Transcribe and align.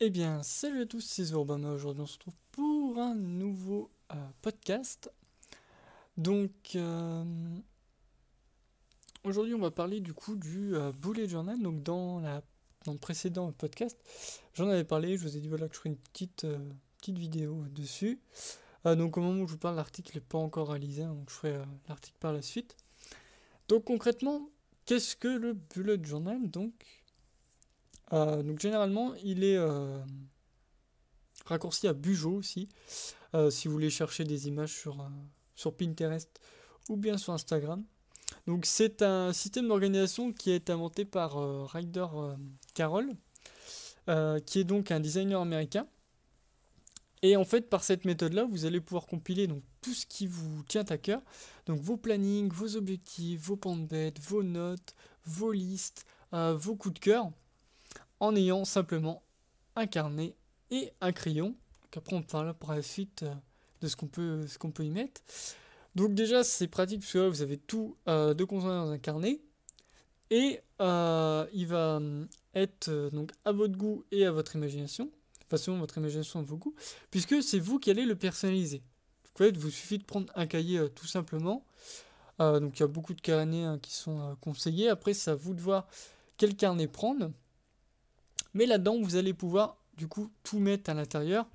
Eh 0.00 0.10
bien, 0.10 0.44
salut 0.44 0.82
à 0.82 0.86
tous, 0.86 1.00
c'est 1.00 1.24
Zorbama. 1.24 1.72
Aujourd'hui, 1.72 2.02
on 2.04 2.06
se 2.06 2.14
retrouve 2.14 2.36
pour 2.52 3.00
un 3.00 3.16
nouveau 3.16 3.90
euh, 4.12 4.28
podcast. 4.42 5.10
Donc, 6.16 6.52
euh, 6.76 7.24
aujourd'hui, 9.24 9.54
on 9.54 9.58
va 9.58 9.72
parler 9.72 9.98
du 9.98 10.14
coup 10.14 10.36
du 10.36 10.76
euh, 10.76 10.92
bullet 10.92 11.28
journal. 11.28 11.60
Donc, 11.60 11.82
dans, 11.82 12.20
la, 12.20 12.42
dans 12.84 12.92
le 12.92 12.98
précédent 12.98 13.50
podcast, 13.50 13.98
j'en 14.54 14.68
avais 14.68 14.84
parlé. 14.84 15.18
Je 15.18 15.24
vous 15.24 15.36
ai 15.36 15.40
dit 15.40 15.48
voilà 15.48 15.66
que 15.66 15.74
je 15.74 15.80
ferai 15.80 15.88
une 15.88 15.96
petite, 15.96 16.46
vidéo 17.08 17.64
dessus. 17.72 18.20
donc, 18.84 19.16
au 19.16 19.20
moment 19.20 19.42
où 19.42 19.48
je 19.48 19.54
vous 19.54 19.58
parle, 19.58 19.74
l'article 19.74 20.14
n'est 20.14 20.20
pas 20.20 20.38
encore 20.38 20.68
réalisé. 20.68 21.02
Hein, 21.02 21.14
donc, 21.14 21.28
je 21.28 21.34
ferai 21.34 21.60
l'article 21.88 22.18
par 22.20 22.32
la 22.32 22.42
suite. 22.42 22.76
Donc, 23.66 23.86
concrètement, 23.86 24.48
qu'est-ce 24.86 25.16
que 25.16 25.26
le 25.26 25.54
bullet 25.54 25.98
journal? 26.04 26.48
Euh, 28.12 28.42
donc 28.42 28.60
généralement, 28.60 29.14
il 29.22 29.44
est 29.44 29.56
euh, 29.56 30.00
raccourci 31.46 31.88
à 31.88 31.92
Bujo 31.92 32.32
aussi, 32.32 32.68
euh, 33.34 33.50
si 33.50 33.68
vous 33.68 33.74
voulez 33.74 33.90
chercher 33.90 34.24
des 34.24 34.48
images 34.48 34.72
sur, 34.74 35.72
Pinterest 35.76 36.30
ou 36.88 36.96
bien 36.96 37.18
sur 37.18 37.32
Instagram. 37.32 37.84
C'est 38.62 39.02
un 39.02 39.32
système 39.32 39.68
d'organisation 39.68 40.32
qui 40.32 40.50
est 40.50 40.70
inventé 40.70 41.04
par 41.04 41.36
Ryder 41.70 42.06
Carroll, 42.74 43.10
qui 44.46 44.60
est 44.60 44.64
donc 44.64 44.90
un 44.90 45.00
designer 45.00 45.40
américain. 45.40 45.86
Et 47.20 47.36
en 47.36 47.44
fait, 47.44 47.68
par 47.68 47.82
cette 47.82 48.04
méthode-là, 48.04 48.44
vous 48.44 48.64
allez 48.64 48.80
pouvoir 48.80 49.06
compiler 49.06 49.48
donc, 49.48 49.62
tout 49.82 49.92
ce 49.92 50.06
qui 50.06 50.26
vous 50.26 50.62
tient 50.62 50.84
à 50.84 50.96
cœur. 50.96 51.20
Donc 51.66 51.80
vos 51.80 51.96
plannings, 51.96 52.50
vos 52.50 52.76
objectifs, 52.76 53.40
vos 53.40 53.56
plans 53.56 53.76
de 53.76 53.86
bête, 53.86 54.18
vos 54.20 54.42
notes, 54.42 54.94
vos 55.24 55.52
listes, 55.52 56.06
vos 56.32 56.76
coups 56.76 56.94
de 56.94 57.00
cœur 57.00 57.30
en 58.20 58.34
ayant 58.36 58.64
simplement 58.64 59.22
un 59.76 59.86
carnet 59.86 60.34
et 60.70 60.92
un 61.00 61.12
crayon. 61.12 61.54
après 61.96 62.14
on 62.16 62.22
parlera 62.22 62.54
par 62.54 62.74
la 62.74 62.82
suite 62.82 63.22
euh, 63.22 63.34
de 63.80 63.88
ce 63.88 63.96
qu'on 63.96 64.06
peut, 64.06 64.46
ce 64.46 64.58
peut 64.58 64.84
y 64.84 64.90
mettre. 64.90 65.20
Donc 65.94 66.14
déjà 66.14 66.44
c'est 66.44 66.68
pratique 66.68 67.00
parce 67.00 67.14
là 67.14 67.28
vous 67.28 67.42
avez 67.42 67.58
tout 67.58 67.96
euh, 68.08 68.34
de 68.34 68.44
contenir 68.44 68.72
dans 68.72 68.90
un 68.90 68.98
carnet. 68.98 69.40
Et 70.30 70.60
euh, 70.80 71.46
il 71.54 71.66
va 71.66 72.00
être 72.54 72.90
donc 73.12 73.32
à 73.44 73.52
votre 73.52 73.76
goût 73.76 74.04
et 74.12 74.26
à 74.26 74.30
votre 74.32 74.56
imagination. 74.56 75.10
Enfin 75.46 75.56
selon 75.56 75.78
votre 75.78 75.96
imagination 75.96 76.42
et 76.42 76.44
vos 76.44 76.58
goûts. 76.58 76.74
Puisque 77.10 77.42
c'est 77.42 77.58
vous 77.58 77.78
qui 77.78 77.90
allez 77.90 78.04
le 78.04 78.14
personnaliser. 78.14 78.78
Donc, 78.78 79.40
en 79.40 79.44
fait, 79.44 79.56
vous 79.56 79.70
suffit 79.70 79.96
de 79.96 80.04
prendre 80.04 80.30
un 80.34 80.46
cahier 80.46 80.86
tout 80.94 81.06
simplement. 81.06 81.64
donc 82.38 82.78
il 82.78 82.80
y 82.80 82.82
a 82.82 82.88
beaucoup 82.88 83.14
de 83.14 83.22
carnets 83.22 83.64
hein, 83.64 83.78
qui 83.80 83.92
sont 83.92 84.36
conseillés. 84.42 84.90
Après 84.90 85.14
c'est 85.14 85.30
à 85.30 85.34
vous 85.34 85.54
de 85.54 85.62
voir 85.62 85.86
quel 86.36 86.54
carnet 86.56 86.88
prendre. 86.88 87.32
Mais 88.58 88.66
là-dedans, 88.66 89.00
vous 89.00 89.14
allez 89.14 89.34
pouvoir 89.34 89.76
du 89.96 90.08
coup 90.08 90.32
tout 90.42 90.58
mettre 90.58 90.90
à 90.90 90.94
l'intérieur. 90.94 91.46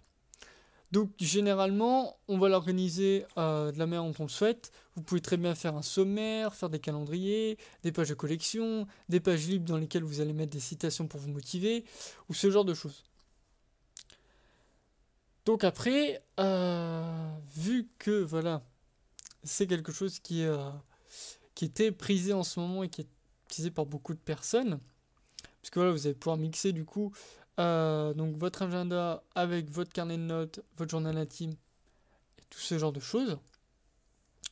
Donc 0.93 1.11
généralement, 1.19 2.17
on 2.29 2.37
va 2.37 2.47
l'organiser 2.47 3.25
euh, 3.37 3.73
de 3.73 3.77
la 3.77 3.87
manière 3.87 4.05
dont 4.05 4.15
on 4.19 4.23
le 4.23 4.29
souhaite. 4.29 4.71
Vous 4.95 5.03
pouvez 5.03 5.19
très 5.19 5.35
bien 5.35 5.53
faire 5.53 5.75
un 5.75 5.81
sommaire, 5.81 6.55
faire 6.55 6.69
des 6.69 6.79
calendriers, 6.79 7.57
des 7.83 7.91
pages 7.91 8.07
de 8.07 8.13
collection, 8.13 8.87
des 9.09 9.19
pages 9.19 9.45
libres 9.47 9.65
dans 9.65 9.75
lesquelles 9.75 10.05
vous 10.05 10.21
allez 10.21 10.31
mettre 10.31 10.51
des 10.53 10.61
citations 10.61 11.05
pour 11.05 11.19
vous 11.19 11.29
motiver, 11.29 11.83
ou 12.29 12.33
ce 12.33 12.49
genre 12.49 12.63
de 12.63 12.73
choses. 12.73 13.03
Donc 15.43 15.65
après, 15.65 16.23
euh, 16.39 17.33
vu 17.53 17.89
que 17.99 18.23
voilà, 18.23 18.63
c'est 19.43 19.67
quelque 19.67 19.91
chose 19.91 20.19
qui, 20.19 20.45
euh, 20.45 20.69
qui 21.53 21.65
était 21.65 21.91
prisé 21.91 22.31
en 22.31 22.43
ce 22.43 22.61
moment 22.61 22.81
et 22.81 22.87
qui 22.87 23.01
est 23.01 23.09
utilisé 23.47 23.71
par 23.71 23.85
beaucoup 23.85 24.13
de 24.13 24.19
personnes, 24.19 24.79
puisque 25.63 25.77
voilà, 25.77 25.91
vous 25.91 26.05
allez 26.05 26.13
pouvoir 26.13 26.35
mixer 26.35 26.73
du 26.73 26.83
coup 26.83 27.13
euh, 27.59 28.13
donc 28.13 28.35
votre 28.35 28.63
agenda 28.63 29.23
avec 29.33 29.69
votre 29.69 29.93
carnet 29.93 30.17
de 30.17 30.23
notes, 30.23 30.59
votre 30.77 30.91
journal 30.91 31.17
intime, 31.17 31.51
et 31.51 32.43
tout 32.49 32.59
ce 32.59 32.77
genre 32.77 32.91
de 32.91 32.99
choses. 32.99 33.37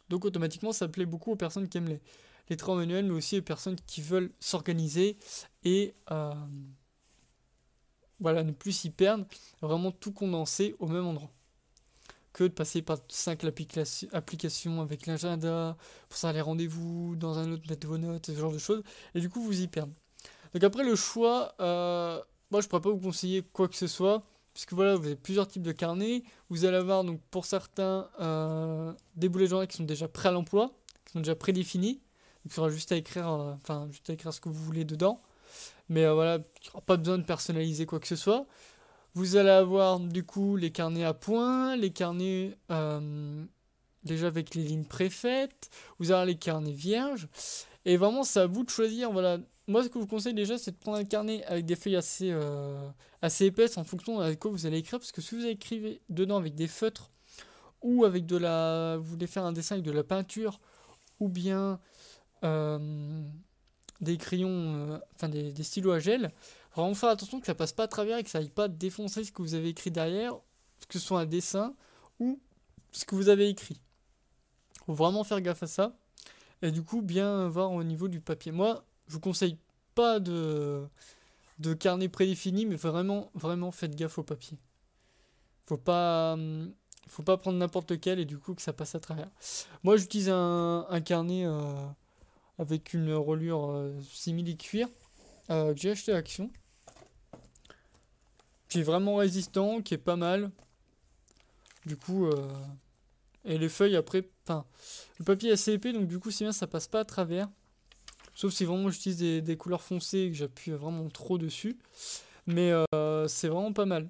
Donc 0.10 0.24
automatiquement, 0.26 0.72
ça 0.72 0.88
plaît 0.88 1.06
beaucoup 1.06 1.32
aux 1.32 1.36
personnes 1.36 1.68
qui 1.68 1.78
aiment 1.78 1.90
les, 1.90 2.02
les 2.50 2.58
manuels, 2.76 3.06
mais 3.06 3.14
aussi 3.14 3.40
aux 3.40 3.42
personnes 3.42 3.76
qui 3.88 4.02
veulent 4.02 4.32
s'organiser 4.40 5.18
et 5.66 5.94
euh, 6.12 6.34
voilà, 8.20 8.44
ne 8.44 8.52
plus 8.52 8.72
s'y 8.72 8.90
perdre, 8.90 9.26
vraiment 9.62 9.92
tout 9.92 10.14
condenser 10.14 10.76
au 10.80 10.88
même 10.88 11.06
endroit. 11.06 11.32
Que 12.34 12.46
de 12.46 12.50
passer 12.50 12.82
par 12.82 13.00
5 13.10 13.44
applications 14.14 14.82
avec 14.82 15.06
l'agenda, 15.06 15.76
pour 16.08 16.18
ça 16.18 16.32
les 16.32 16.40
rendez-vous, 16.40 17.18
dans 17.18 17.38
un 17.40 17.52
autre 17.52 17.64
mettre 17.70 17.88
vos 17.88 17.98
notes, 17.98 18.28
ce 18.28 18.38
genre 18.38 18.54
de 18.54 18.58
choses, 18.58 18.84
et 19.16 19.20
du 19.20 19.30
coup 19.30 19.42
vous 19.42 19.60
y 19.62 19.68
perdez. 19.68 20.00
Donc 20.53 20.63
après 20.63 20.84
le 20.84 20.95
choix, 20.95 21.56
euh, 21.59 22.19
moi 22.51 22.62
je 22.62 22.67
pourrais 22.67 22.81
pas 22.81 22.89
vous 22.89 23.00
conseiller 23.00 23.44
quoi 23.53 23.67
que 23.67 23.75
ce 23.75 23.88
soit, 23.88 24.23
puisque 24.53 24.73
voilà, 24.73 24.95
vous 24.95 25.06
avez 25.06 25.16
plusieurs 25.16 25.47
types 25.47 25.63
de 25.63 25.72
carnets. 25.72 26.23
Vous 26.50 26.66
allez 26.66 26.78
avoir 26.78 27.03
donc 27.03 27.22
pour 27.31 27.45
certains 27.45 28.09
euh, 28.19 28.94
des 29.16 29.29
boulets 29.29 29.47
journaux 29.47 29.67
qui 29.67 29.78
sont 29.78 29.84
déjà 29.84 30.07
prêts 30.07 30.29
à 30.29 30.31
l'emploi, 30.31 30.72
qui 31.06 31.13
sont 31.13 31.19
déjà 31.19 31.35
prédéfinis. 31.35 32.01
Il 32.45 32.51
faudra 32.51 32.69
juste 32.69 32.91
à 32.91 32.97
écrire, 32.97 33.29
euh, 33.29 33.53
enfin 33.53 33.88
juste 33.91 34.09
à 34.09 34.13
écrire 34.13 34.34
ce 34.34 34.41
que 34.41 34.50
vous 34.50 34.63
voulez 34.63 34.85
dedans. 34.85 35.22
Mais 35.89 36.09
voilà, 36.09 36.39
pas 36.85 36.95
besoin 36.95 37.18
de 37.18 37.23
personnaliser 37.23 37.85
quoi 37.85 38.00
que 38.00 38.07
ce 38.07 38.16
soit. 38.16 38.45
Vous 39.13 39.35
allez 39.35 39.50
avoir 39.50 40.00
du 40.00 40.23
coup 40.23 40.56
les 40.56 40.72
carnets 40.72 41.03
à 41.03 41.13
points, 41.13 41.75
les 41.75 41.91
carnets 41.91 42.57
déjà 44.03 44.28
avec 44.28 44.56
les 44.56 44.63
lignes 44.63 44.85
préfaites, 44.85 45.69
vous 46.00 46.12
avez 46.12 46.31
les 46.33 46.38
carnets 46.38 46.72
vierges. 46.72 47.28
Et 47.85 47.97
vraiment, 47.97 48.23
c'est 48.23 48.39
à 48.39 48.47
vous 48.47 48.63
de 48.63 48.69
choisir. 48.69 49.12
Voilà, 49.12 49.39
moi, 49.68 49.84
ce 49.84 49.90
que 49.90 49.96
je 49.96 50.00
vous 50.00 50.08
conseille 50.08 50.34
déjà, 50.34 50.58
c'est 50.58 50.72
de 50.72 50.78
prendre 50.78 50.98
un 50.98 51.04
carnet 51.04 51.44
avec 51.46 51.66
des 51.66 51.76
feuilles 51.76 51.96
assez, 51.96 52.32
euh, 52.32 52.90
assez 53.22 53.46
épaisses 53.46 53.78
en 53.78 53.84
fonction 53.84 54.20
de 54.28 54.34
quoi 54.34 54.52
vous 54.52 54.66
allez 54.66 54.80
écrire. 54.80 55.00
Parce 55.00 55.12
que 55.12 55.22
si 55.22 55.36
vous 55.36 55.46
écrivez 55.46 56.02
dedans 56.10 56.38
avec 56.38 56.56
des 56.56 56.68
feutres 56.68 57.12
ou 57.82 58.06
avec 58.06 58.26
de 58.26 58.38
la. 58.38 58.98
Vous 58.98 59.04
voulez 59.04 59.28
faire 59.28 59.46
un 59.46 59.52
dessin 59.52 59.76
avec 59.76 59.86
de 59.86 59.92
la 59.92 60.04
peinture 60.04 60.60
ou 61.20 61.30
bien 61.30 61.80
euh, 62.44 63.24
des 64.02 64.18
crayons, 64.18 64.50
euh, 64.50 65.00
enfin 65.16 65.30
des, 65.30 65.64
stylos 65.64 65.92
à 65.92 66.00
gel, 66.00 66.32
vraiment 66.76 66.94
faire 66.96 67.10
attention 67.10 67.40
que 67.40 67.46
ça 67.46 67.56
passe 67.56 67.72
pas 67.72 67.84
à 67.84 67.88
travers 67.88 68.18
et 68.18 68.24
que 68.24 68.30
ça 68.30 68.40
aille 68.40 68.50
pas 68.50 68.68
défoncer 68.68 69.24
ce 69.24 69.32
que 69.32 69.42
vous 69.42 69.54
avez 69.54 69.70
écrit 69.70 69.92
derrière, 69.92 70.34
que 70.88 70.98
ce 70.98 71.06
soit 71.06 71.20
un 71.20 71.26
dessin 71.26 71.76
ou 72.20 72.40
ce 72.92 73.06
que 73.06 73.16
vous 73.16 73.30
avez 73.30 73.48
écrit. 73.48 73.80
Faut 74.88 74.96
vraiment 74.96 75.24
faire 75.24 75.42
gaffe 75.42 75.64
à 75.64 75.68
ça. 75.68 75.96
Et 76.64 76.72
du 76.72 76.84
coup, 76.84 77.02
bien 77.02 77.48
voir 77.48 77.72
au 77.72 77.84
niveau 77.84 78.08
du 78.08 78.20
papier. 78.20 78.52
Moi, 78.52 78.84
je 79.12 79.16
vous 79.16 79.20
conseille 79.20 79.58
pas 79.94 80.22
de, 80.22 80.88
carnet 81.82 82.08
prédéfini, 82.08 82.66
mais 82.66 82.78
vraiment, 82.78 83.30
vraiment 83.34 83.70
faites 83.72 83.94
gaffe 83.94 84.18
au 84.18 84.24
papier. 84.24 84.58
Faut 85.66 85.76
pas, 85.76 86.34
hum, 86.34 86.74
faut 87.08 87.22
pas 87.22 87.36
prendre 87.36 87.58
n'importe 87.58 87.92
lequel 87.92 88.20
et 88.20 88.26
du 88.26 88.38
coup 88.38 88.56
que 88.56 88.62
ça 88.62 88.72
passe 88.72 88.96
à 88.96 89.02
travers. 89.02 89.30
Moi, 89.84 89.98
j'utilise 89.98 90.30
un, 90.30 91.02
carnet 91.04 91.44
euh, 91.46 91.74
avec 92.58 92.94
une 92.94 93.14
reliure 93.14 93.70
euh, 93.70 94.00
simili-cuir 94.14 94.88
euh, 95.50 95.74
que 95.74 95.80
j'ai 95.82 95.92
acheté 95.92 96.14
à 96.14 96.16
Action. 96.16 96.50
Qui 98.70 98.80
est 98.80 98.84
vraiment 98.84 99.18
résistant, 99.18 99.82
qui 99.82 99.94
est 99.94 99.98
pas 99.98 100.16
mal. 100.16 100.52
Du 101.86 101.98
coup, 101.98 102.30
et 103.44 103.58
les 103.58 103.68
feuilles 103.68 103.98
après, 103.98 104.30
enfin, 104.46 104.66
le 105.20 105.26
papier 105.26 105.50
est 105.50 105.54
assez 105.54 105.74
épais, 105.74 105.92
donc 105.92 106.08
du 106.08 106.18
coup, 106.18 106.32
c'est 106.32 106.46
bien, 106.46 106.54
ça 106.54 106.68
passe 106.68 106.88
pas 106.88 107.02
à 107.02 107.06
travers. 107.06 107.50
Sauf 108.34 108.53
si 108.53 108.66
vraiment 108.66 108.90
j'utilise 108.90 109.44
des, 109.44 109.58
couleurs 109.58 109.81
foncées 109.81 110.19
et 110.19 110.31
que 110.31 110.38
j'appuie 110.38 110.72
vraiment 110.72 111.09
trop 111.09 111.38
dessus. 111.38 111.78
Mais 112.47 112.72
euh, 112.72 113.28
c'est 113.28 113.47
vraiment 113.47 113.74
pas 113.74 113.86
mal. 113.86 114.09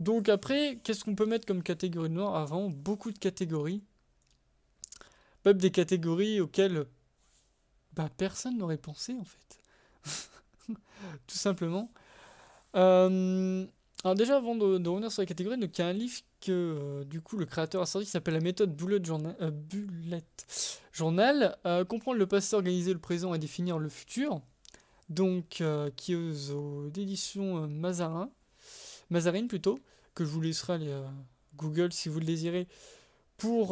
Donc 0.00 0.28
après, 0.28 0.80
qu'est-ce 0.82 1.04
qu'on 1.04 1.14
peut 1.14 1.26
mettre 1.26 1.46
comme 1.46 1.62
catégorie 1.62 2.08
de 2.08 2.14
noir? 2.14 2.36
Avant, 2.36 2.68
beaucoup 2.68 3.12
de 3.12 3.18
catégories. 3.18 3.82
Même 5.44 5.58
des 5.58 5.70
catégories 5.70 6.40
auxquelles 6.40 6.86
bah, 7.94 8.08
personne 8.16 8.58
n'aurait 8.58 8.78
pensé 8.78 9.14
en 9.14 9.24
fait. 9.24 9.60
Tout 11.26 11.36
simplement. 11.36 11.92
Euh, 12.74 13.66
alors 14.04 14.16
déjà, 14.16 14.36
avant 14.36 14.56
de, 14.56 14.88
revenir 14.88 15.12
sur 15.12 15.22
les 15.22 15.26
catégories, 15.26 15.58
donc 15.58 15.78
il 15.78 15.80
y 15.80 15.84
a 15.84 15.88
un 15.88 15.92
livre 15.92 16.18
que 16.40 16.50
euh, 16.50 17.04
du 17.04 17.20
coup 17.20 17.36
le 17.36 17.46
créateur 17.46 17.82
a 17.82 17.86
sorti 17.86 18.06
qui 18.06 18.10
s'appelle 18.10 18.34
la 18.34 18.40
méthode 18.40 18.74
Bullet 18.74 18.98
Journal, 19.02 19.36
euh, 19.40 19.52
Bullet 19.52 20.24
Journal 20.92 21.56
euh, 21.66 21.84
comprendre 21.84 22.18
le 22.18 22.26
passé, 22.26 22.56
organiser 22.56 22.92
le 22.92 22.98
présent 22.98 23.32
et 23.32 23.38
définir 23.38 23.78
le 23.78 23.88
futur. 23.88 24.40
Donc 25.08 25.62
qui 25.96 26.12
est 26.12 26.50
aux, 26.52 26.88
éditions 26.88 27.66
Mazarin, 27.68 28.30
Mazarine 29.10 29.46
plutôt, 29.46 29.78
que 30.14 30.24
je 30.24 30.30
vous 30.30 30.40
laisserai 30.40 30.74
aller 30.74 31.02
Google 31.56 31.92
si 31.92 32.08
vous 32.08 32.18
le 32.18 32.24
désirez 32.24 32.66
pour 33.36 33.68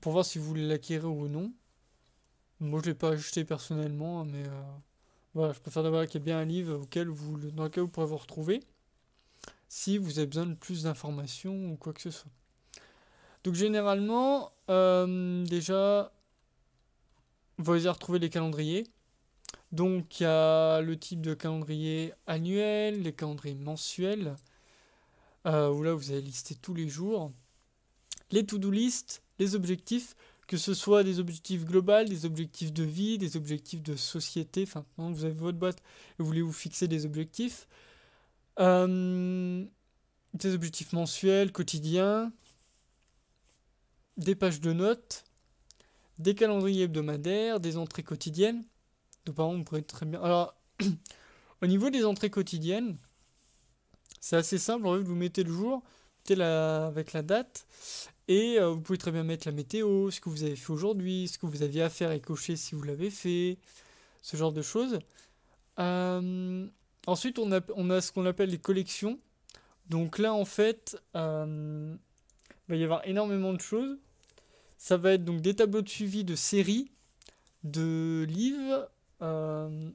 pour 0.00 0.12
voir 0.12 0.24
si 0.24 0.38
vous 0.38 0.54
l'acquérir 0.54 1.12
ou 1.12 1.28
non. 1.28 1.52
Moi 2.60 2.80
je 2.82 2.90
l'ai 2.90 2.94
pas 2.94 3.10
acheté 3.10 3.44
personnellement, 3.44 4.24
mais 4.24 4.44
voilà, 5.34 5.52
je 5.52 5.60
préfère 5.60 5.82
d'abord 5.82 6.06
qu'il 6.06 6.20
y 6.20 6.22
ait 6.22 6.24
bien 6.24 6.38
un 6.38 6.44
livre 6.44 6.80
auquel 6.80 7.08
vous, 7.08 7.36
dans 7.50 7.64
lequel 7.64 7.82
vous 7.82 7.88
pourrez 7.88 8.06
vous 8.06 8.16
retrouver 8.16 8.60
si 9.68 9.98
vous 9.98 10.18
avez 10.18 10.28
besoin 10.28 10.46
de 10.46 10.54
plus 10.54 10.84
d'informations 10.84 11.72
ou 11.72 11.76
quoi 11.76 11.92
que 11.92 12.00
ce 12.00 12.12
soit. 12.12 12.30
Donc 13.42 13.54
généralement, 13.54 14.52
euh, 14.70 15.44
déjà, 15.44 16.12
vous 17.58 17.72
allez 17.72 17.88
retrouver 17.88 18.20
les 18.20 18.30
calendriers. 18.30 18.86
Donc 19.72 20.20
il 20.20 20.22
y 20.22 20.26
a 20.26 20.80
le 20.80 20.96
type 20.96 21.20
de 21.20 21.34
calendrier 21.34 22.12
annuel, 22.28 23.02
les 23.02 23.12
calendriers 23.12 23.56
mensuels, 23.56 24.36
euh, 25.46 25.70
où 25.70 25.82
là 25.82 25.92
vous 25.92 26.12
allez 26.12 26.22
lister 26.22 26.54
tous 26.54 26.74
les 26.74 26.88
jours, 26.88 27.32
les 28.30 28.46
to-do 28.46 28.70
list, 28.70 29.22
les 29.40 29.56
objectifs, 29.56 30.14
que 30.46 30.56
ce 30.56 30.74
soit 30.74 31.04
des 31.04 31.20
objectifs 31.20 31.64
globaux, 31.64 32.04
des 32.04 32.26
objectifs 32.26 32.72
de 32.72 32.84
vie, 32.84 33.18
des 33.18 33.36
objectifs 33.36 33.82
de 33.82 33.96
société, 33.96 34.64
enfin 34.64 34.84
vous 34.96 35.24
avez 35.24 35.34
votre 35.34 35.58
boîte 35.58 35.78
et 35.78 36.22
vous 36.22 36.26
voulez 36.26 36.42
vous 36.42 36.52
fixer 36.52 36.88
des 36.88 37.06
objectifs, 37.06 37.66
euh, 38.60 39.64
des 40.34 40.54
objectifs 40.54 40.92
mensuels, 40.92 41.52
quotidiens, 41.52 42.32
des 44.16 44.34
pages 44.34 44.60
de 44.60 44.72
notes, 44.72 45.24
des 46.18 46.34
calendriers 46.34 46.84
hebdomadaires, 46.84 47.60
des 47.60 47.76
entrées 47.76 48.02
quotidiennes. 48.02 48.64
Donc, 49.26 49.36
par 49.36 49.46
exemple, 49.46 49.58
vous 49.58 49.64
pourrez 49.64 49.82
très 49.82 50.06
bien. 50.06 50.22
Alors, 50.22 50.54
au 51.62 51.66
niveau 51.66 51.90
des 51.90 52.04
entrées 52.04 52.30
quotidiennes, 52.30 52.96
c'est 54.20 54.36
assez 54.36 54.58
simple. 54.58 54.86
En 54.86 54.96
fait, 54.96 55.02
vous 55.02 55.14
mettez 55.14 55.42
le 55.42 55.52
jour, 55.52 55.82
mettez 56.28 56.40
avec 56.42 57.12
la 57.12 57.22
date, 57.22 57.66
et 58.28 58.58
euh, 58.58 58.70
vous 58.70 58.80
pouvez 58.80 58.98
très 58.98 59.12
bien 59.12 59.24
mettre 59.24 59.46
la 59.46 59.52
météo, 59.52 60.10
ce 60.10 60.20
que 60.20 60.28
vous 60.28 60.44
avez 60.44 60.56
fait 60.56 60.72
aujourd'hui, 60.72 61.28
ce 61.28 61.38
que 61.38 61.46
vous 61.46 61.62
aviez 61.62 61.82
à 61.82 61.90
faire 61.90 62.12
et 62.12 62.20
cocher 62.20 62.56
si 62.56 62.74
vous 62.74 62.82
l'avez 62.82 63.10
fait, 63.10 63.58
ce 64.22 64.36
genre 64.36 64.52
de 64.52 64.62
choses. 64.62 64.98
Euh, 65.78 66.66
ensuite, 67.06 67.38
on 67.38 67.52
a, 67.52 67.60
on 67.76 67.90
a 67.90 68.00
ce 68.00 68.12
qu'on 68.12 68.26
appelle 68.26 68.50
les 68.50 68.58
collections. 68.58 69.18
Donc 69.88 70.18
là, 70.18 70.32
en 70.32 70.44
fait, 70.44 70.96
euh, 71.14 71.94
il 72.68 72.72
va 72.72 72.76
y 72.76 72.84
avoir 72.84 73.06
énormément 73.06 73.52
de 73.52 73.60
choses. 73.60 73.98
Ça 74.78 74.96
va 74.96 75.12
être 75.12 75.24
donc 75.24 75.40
des 75.40 75.54
tableaux 75.54 75.82
de 75.82 75.88
suivi 75.88 76.24
de 76.24 76.34
séries, 76.34 76.90
de 77.62 78.26
livres, 78.28 78.90
euh, 79.22 79.90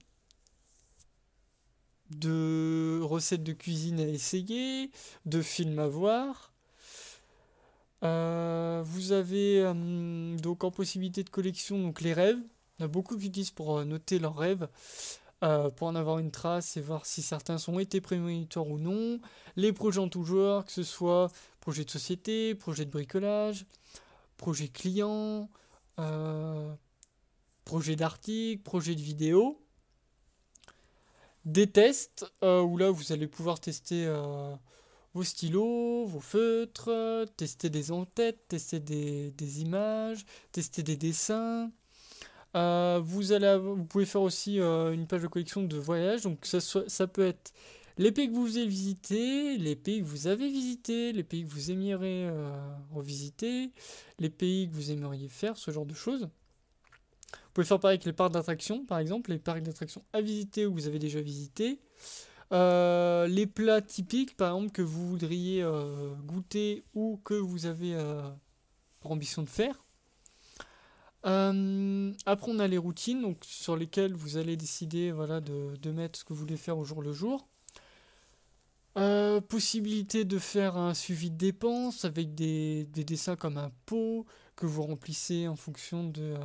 de 2.11 2.99
recettes 3.03 3.43
de 3.43 3.53
cuisine 3.53 3.99
à 3.99 4.07
essayer, 4.07 4.91
de 5.25 5.41
films 5.41 5.79
à 5.79 5.87
voir. 5.87 6.53
Euh, 8.03 8.81
vous 8.85 9.11
avez 9.11 9.61
euh, 9.61 10.37
donc 10.37 10.63
en 10.63 10.71
possibilité 10.71 11.23
de 11.23 11.29
collection 11.29 11.81
donc 11.81 12.01
les 12.01 12.13
rêves. 12.13 12.39
Il 12.79 12.83
y 12.83 12.85
a 12.85 12.87
beaucoup 12.87 13.17
qui 13.17 13.27
utilisent 13.27 13.51
pour 13.51 13.83
noter 13.83 14.19
leurs 14.19 14.37
rêves, 14.37 14.69
pour 15.41 15.87
en 15.87 15.95
avoir 15.95 16.19
une 16.19 16.31
trace 16.31 16.77
et 16.77 16.81
voir 16.81 17.05
si 17.05 17.21
certains 17.21 17.57
sont 17.57 17.77
été 17.77 17.99
prémonitoires 17.99 18.67
ou 18.69 18.77
non. 18.79 19.19
Les 19.57 19.73
projets 19.73 19.99
en 19.99 20.07
tout 20.07 20.23
genre, 20.23 20.63
que 20.63 20.71
ce 20.71 20.83
soit 20.83 21.29
projet 21.59 21.83
de 21.83 21.89
société, 21.89 22.55
projet 22.55 22.85
de 22.85 22.89
bricolage, 22.89 23.65
projet 24.37 24.69
client, 24.69 25.49
euh, 25.99 26.73
projet 27.65 27.95
d'article, 27.95 28.63
projet 28.63 28.95
de 28.95 29.01
vidéo. 29.01 29.61
Des 31.45 31.67
tests 31.69 32.25
euh, 32.43 32.61
où 32.61 32.77
là 32.77 32.89
vous 32.89 33.11
allez 33.11 33.27
pouvoir 33.27 33.59
tester 33.59 34.05
euh, 34.07 34.55
vos 35.13 35.23
stylos, 35.23 36.05
vos 36.05 36.19
feutres, 36.19 37.25
tester 37.37 37.69
des 37.69 37.91
en-têtes, 37.91 38.47
tester 38.47 38.79
des, 38.79 39.61
images, 39.61 40.25
tester 40.51 40.83
des 40.83 40.97
dessins. 40.97 41.71
vous, 42.53 43.31
allez 43.31 43.57
vous 43.57 43.85
pouvez 43.85 44.05
faire 44.05 44.21
aussi 44.21 44.59
une 44.59 45.07
page 45.07 45.21
de 45.21 45.27
collection 45.27 45.63
de 45.63 45.77
voyages. 45.77 46.23
Donc 46.23 46.45
ça, 46.45 46.59
ça 46.61 47.07
peut 47.07 47.25
être 47.25 47.51
les 47.99 48.13
pays 48.13 48.29
que 48.29 48.33
vous 48.33 48.55
avez 48.57 48.65
visités, 48.65 49.57
les 49.57 49.75
pays 49.75 49.99
que 49.99 50.05
vous 50.05 50.27
avez 50.27 50.49
visités, 50.49 51.11
les 51.11 51.23
pays 51.23 51.45
que 51.45 51.51
vous 51.51 51.69
aimeriez 51.69 52.27
euh, 52.27 52.49
revisiter, 52.91 53.71
les 54.19 54.29
pays 54.29 54.69
que 54.69 54.73
vous 54.73 54.91
aimeriez 54.91 55.27
faire, 55.27 55.57
ce 55.57 55.69
genre 55.69 55.85
de 55.85 55.93
choses. 55.93 56.21
Vous 56.21 57.49
pouvez 57.53 57.67
faire 57.67 57.77
pareil 57.77 57.95
avec 57.95 58.05
les 58.05 58.13
parcs 58.13 58.31
d'attractions, 58.31 58.85
par 58.85 58.99
exemple, 58.99 59.31
les 59.31 59.37
parcs 59.37 59.63
d'attractions 59.63 60.01
à 60.13 60.21
visiter 60.21 60.65
ou 60.65 60.73
vous 60.73 60.87
avez 60.87 60.97
déjà 60.97 61.19
visité. 61.19 61.81
Euh, 62.51 63.27
les 63.27 63.45
plats 63.45 63.81
typiques, 63.81 64.35
par 64.35 64.55
exemple, 64.55 64.71
que 64.71 64.81
vous 64.81 65.07
voudriez 65.07 65.61
euh, 65.61 66.13
goûter 66.25 66.83
ou 66.93 67.19
que 67.23 67.33
vous 67.33 67.65
avez 67.65 67.95
pour 68.99 69.11
ambition 69.11 69.43
de 69.43 69.49
faire. 69.49 69.83
après, 71.23 72.51
on 72.51 72.59
a 72.59 72.67
les 72.67 72.77
routines 72.77 73.35
sur 73.41 73.75
lesquelles 73.75 74.13
vous 74.13 74.37
allez 74.37 74.57
décider 74.57 75.11
voilà, 75.11 75.41
de, 75.41 75.91
mettre 75.91 76.19
ce 76.19 76.23
que 76.23 76.33
vous 76.33 76.39
voulez 76.39 76.57
faire 76.57 76.77
au 76.77 76.83
jour 76.83 77.01
le 77.01 77.13
jour. 77.13 77.47
Euh, 78.97 79.39
possibilité 79.39 80.25
de 80.25 80.39
faire 80.39 80.75
un 80.75 80.93
suivi 80.93 81.29
de 81.29 81.37
dépenses 81.37 82.05
avec 82.05 82.33
des, 82.33 82.85
dessins 82.85 83.35
comme 83.35 83.57
un 83.57 83.71
pot 83.85 84.25
que 84.55 84.65
vous 84.65 84.83
remplissez 84.83 85.47
en 85.47 85.55
fonction 85.55 86.03
de 86.03 86.33
euh, 86.33 86.39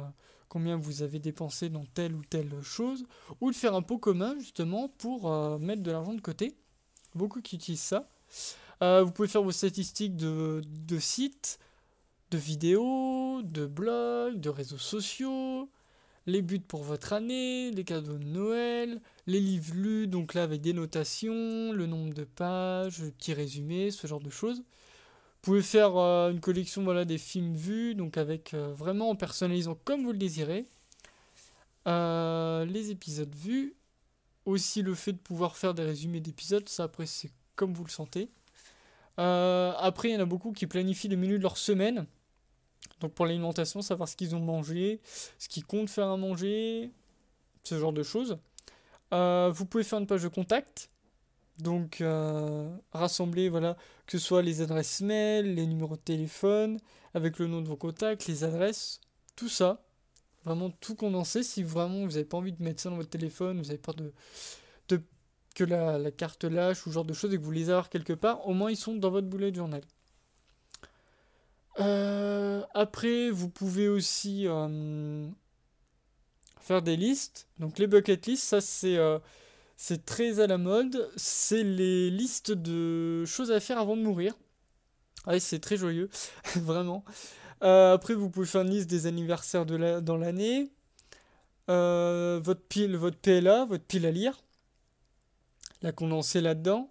combien 0.49 0.77
vous 0.77 1.03
avez 1.03 1.19
dépensé 1.19 1.69
dans 1.69 1.85
telle 1.95 2.15
ou 2.15 2.23
telle 2.25 2.61
chose, 2.63 3.05
ou 3.41 3.51
de 3.51 3.57
faire 3.57 3.75
un 3.75 3.83
pot 3.83 3.99
commun 3.99 4.35
justement 4.39 4.89
pour 4.99 5.33
euh, 5.33 5.59
mettre 5.59 5.83
de 5.83 5.91
l'argent 5.91 6.15
de 6.15 6.21
côté. 6.21 6.57
Beaucoup 7.15 7.41
qui 7.41 7.57
utilisent 7.57 7.81
ça. 7.81 8.09
vous 8.81 9.11
pouvez 9.13 9.29
faire 9.29 9.43
vos 9.43 9.53
statistiques 9.53 10.17
de, 10.17 10.63
de 10.67 10.99
sites, 10.99 11.59
de 12.31 12.39
vidéos, 12.39 13.43
de 13.43 13.67
blogs, 13.67 14.41
de 14.41 14.49
réseaux 14.49 14.79
sociaux, 14.79 15.69
les 16.27 16.43
buts 16.43 16.61
pour 16.61 16.83
votre 16.83 17.13
année, 17.13 17.71
les 17.71 17.85
cadeaux 17.85 18.19
de 18.19 18.25
Noël, 18.25 19.01
les 19.27 19.41
livres 19.41 19.75
lus, 19.75 20.07
donc 20.07 20.35
là 20.35 20.43
avec 20.43 20.61
des 20.61 20.73
notations, 20.73 21.73
le 21.73 21.87
nombre 21.87 22.15
de 22.15 22.25
pages, 22.25 23.01
le 23.01 23.11
petit 23.11 23.35
résumé, 23.35 23.91
ce 23.91 24.07
genre 24.07 24.21
de 24.21 24.31
choses. 24.31 24.63
Vous 25.45 25.51
pouvez 25.51 25.63
faire 25.63 25.99
euh, 25.99 26.31
une 26.31 26.41
collection 26.41 26.83
voilà, 26.85 27.05
des 27.05 27.19
films 27.19 27.53
vus, 27.53 27.95
donc 27.95 28.17
avec 28.17 28.55
euh, 28.55 28.73
vraiment 28.73 29.11
en 29.11 29.15
personnalisant 29.15 29.77
comme 29.85 30.03
vous 30.03 30.13
le 30.13 30.17
désirez. 30.17 30.65
Euh, 31.87 32.65
les 32.65 32.91
épisodes 32.91 33.35
vus. 33.35 33.77
Aussi 34.47 34.81
le 34.81 34.95
fait 34.95 35.13
de 35.13 35.19
pouvoir 35.19 35.59
faire 35.59 35.75
des 35.75 35.83
résumés 35.83 36.21
d'épisodes, 36.21 36.67
ça 36.67 36.85
après 36.85 37.05
c'est 37.05 37.31
comme 37.57 37.75
vous 37.75 37.85
le 37.85 37.91
sentez. 37.91 38.31
après 39.19 40.09
il 40.09 40.13
y 40.13 40.17
en 40.17 40.21
a 40.21 40.25
beaucoup 40.25 40.53
qui 40.53 40.67
planifient 40.67 41.09
le 41.09 41.19
menu 41.19 41.37
de 41.37 41.43
leur 41.43 41.59
semaine. 41.59 42.07
Donc 43.01 43.13
pour 43.13 43.27
l'alimentation, 43.27 43.83
savoir 43.83 44.09
ce 44.09 44.17
qu'ils 44.17 44.35
ont 44.35 44.41
mangé, 44.41 45.03
ce 45.39 45.51
qu'ils 45.51 45.67
comptent 45.67 45.91
faire 45.91 46.09
à 46.09 46.17
manger, 46.17 46.91
ce 47.65 47.79
genre 47.79 47.93
de 47.93 48.03
choses. 48.03 48.39
Vous 49.11 49.67
pouvez 49.67 49.85
faire 49.85 49.99
une 49.99 50.07
page 50.07 50.23
de 50.23 50.29
contact. 50.29 50.89
Donc 51.59 52.01
euh, 52.01 52.69
rassembler 52.93 53.49
voilà, 53.49 53.77
que 54.07 54.19
ce 54.19 54.25
soit 54.25 54.43
les 54.43 54.61
adresses 54.61 55.01
mail, 55.01 55.55
les 55.55 55.67
numéros 55.67 55.97
de 55.97 56.01
téléphone, 56.01 56.79
avec 57.15 57.39
le 57.39 57.47
nom 57.47 57.63
de 57.63 57.69
vos 57.69 57.77
contacts, 57.77 58.27
les 58.27 58.45
adresses, 58.45 59.01
tout 59.37 59.49
ça. 59.49 59.83
Vraiment 60.45 60.71
tout 60.71 60.95
condensé. 60.95 61.43
Si 61.43 61.63
vraiment 61.63 62.05
vous 62.05 62.13
n'avez 62.13 62.25
pas 62.25 62.37
envie 62.37 62.53
de 62.53 62.63
mettre 62.63 62.83
ça 62.83 62.91
dans 62.91 62.97
votre 62.97 63.11
téléphone, 63.11 63.59
vous 63.59 63.71
avez 63.71 63.79
peur 63.79 63.95
de, 63.95 64.13
que 65.55 65.65
la, 65.65 65.99
la, 65.99 66.11
carte 66.11 66.45
lâche 66.45 66.85
ou 66.85 66.91
ce 66.91 66.95
genre 66.95 67.05
de 67.05 67.15
choses 67.15 67.33
et 67.33 67.39
que 67.39 67.43
vous 67.43 67.53
les 67.53 67.71
avez 67.71 67.89
quelque 67.89 68.13
part, 68.13 68.47
au 68.49 68.55
moins 68.55 68.71
ils 68.71 68.77
sont 68.77 68.97
dans 68.97 69.11
votre 69.11 69.29
bullet 69.29 69.55
journal. 69.55 69.83
Euh, 71.81 72.63
après, 72.75 73.31
vous 73.31 73.49
pouvez 73.49 73.89
aussi 73.89 74.47
euh, 74.47 75.29
faire 76.61 76.83
des 76.83 76.97
listes. 76.97 77.49
Donc 77.59 77.79
les 77.79 77.87
bucket 77.87 78.27
lists, 78.27 78.45
ça 78.45 78.61
c'est 78.61 78.99
c'est 79.77 80.05
très 80.05 80.41
à 80.41 80.47
la 80.47 80.59
mode. 80.59 81.11
C'est 81.17 81.65
les 81.65 82.11
listes 82.11 82.53
de 82.53 83.25
choses 83.25 83.51
à 83.51 83.61
faire 83.61 83.79
avant 83.79 83.97
de 83.97 84.03
mourir. 84.03 84.35
Ouais, 85.27 85.41
c'est 85.41 85.59
très 85.59 85.77
joyeux, 85.77 86.11
vraiment. 86.57 87.05
après, 87.61 88.15
vous 88.15 88.29
pouvez 88.29 88.47
faire 88.47 88.63
une 88.63 88.71
liste 88.71 88.91
des 88.91 89.07
anniversaires 89.07 89.65
dans 89.67 90.17
l'année. 90.17 90.71
votre 91.69 92.63
pile, 92.69 92.97
votre 92.97 93.17
PLA, 93.17 93.65
votre 93.65 93.85
pile 93.85 94.07
à 94.07 94.11
lire. 94.11 94.39
La 95.83 95.93
condenser 95.93 96.41
là-dedans. 96.41 96.91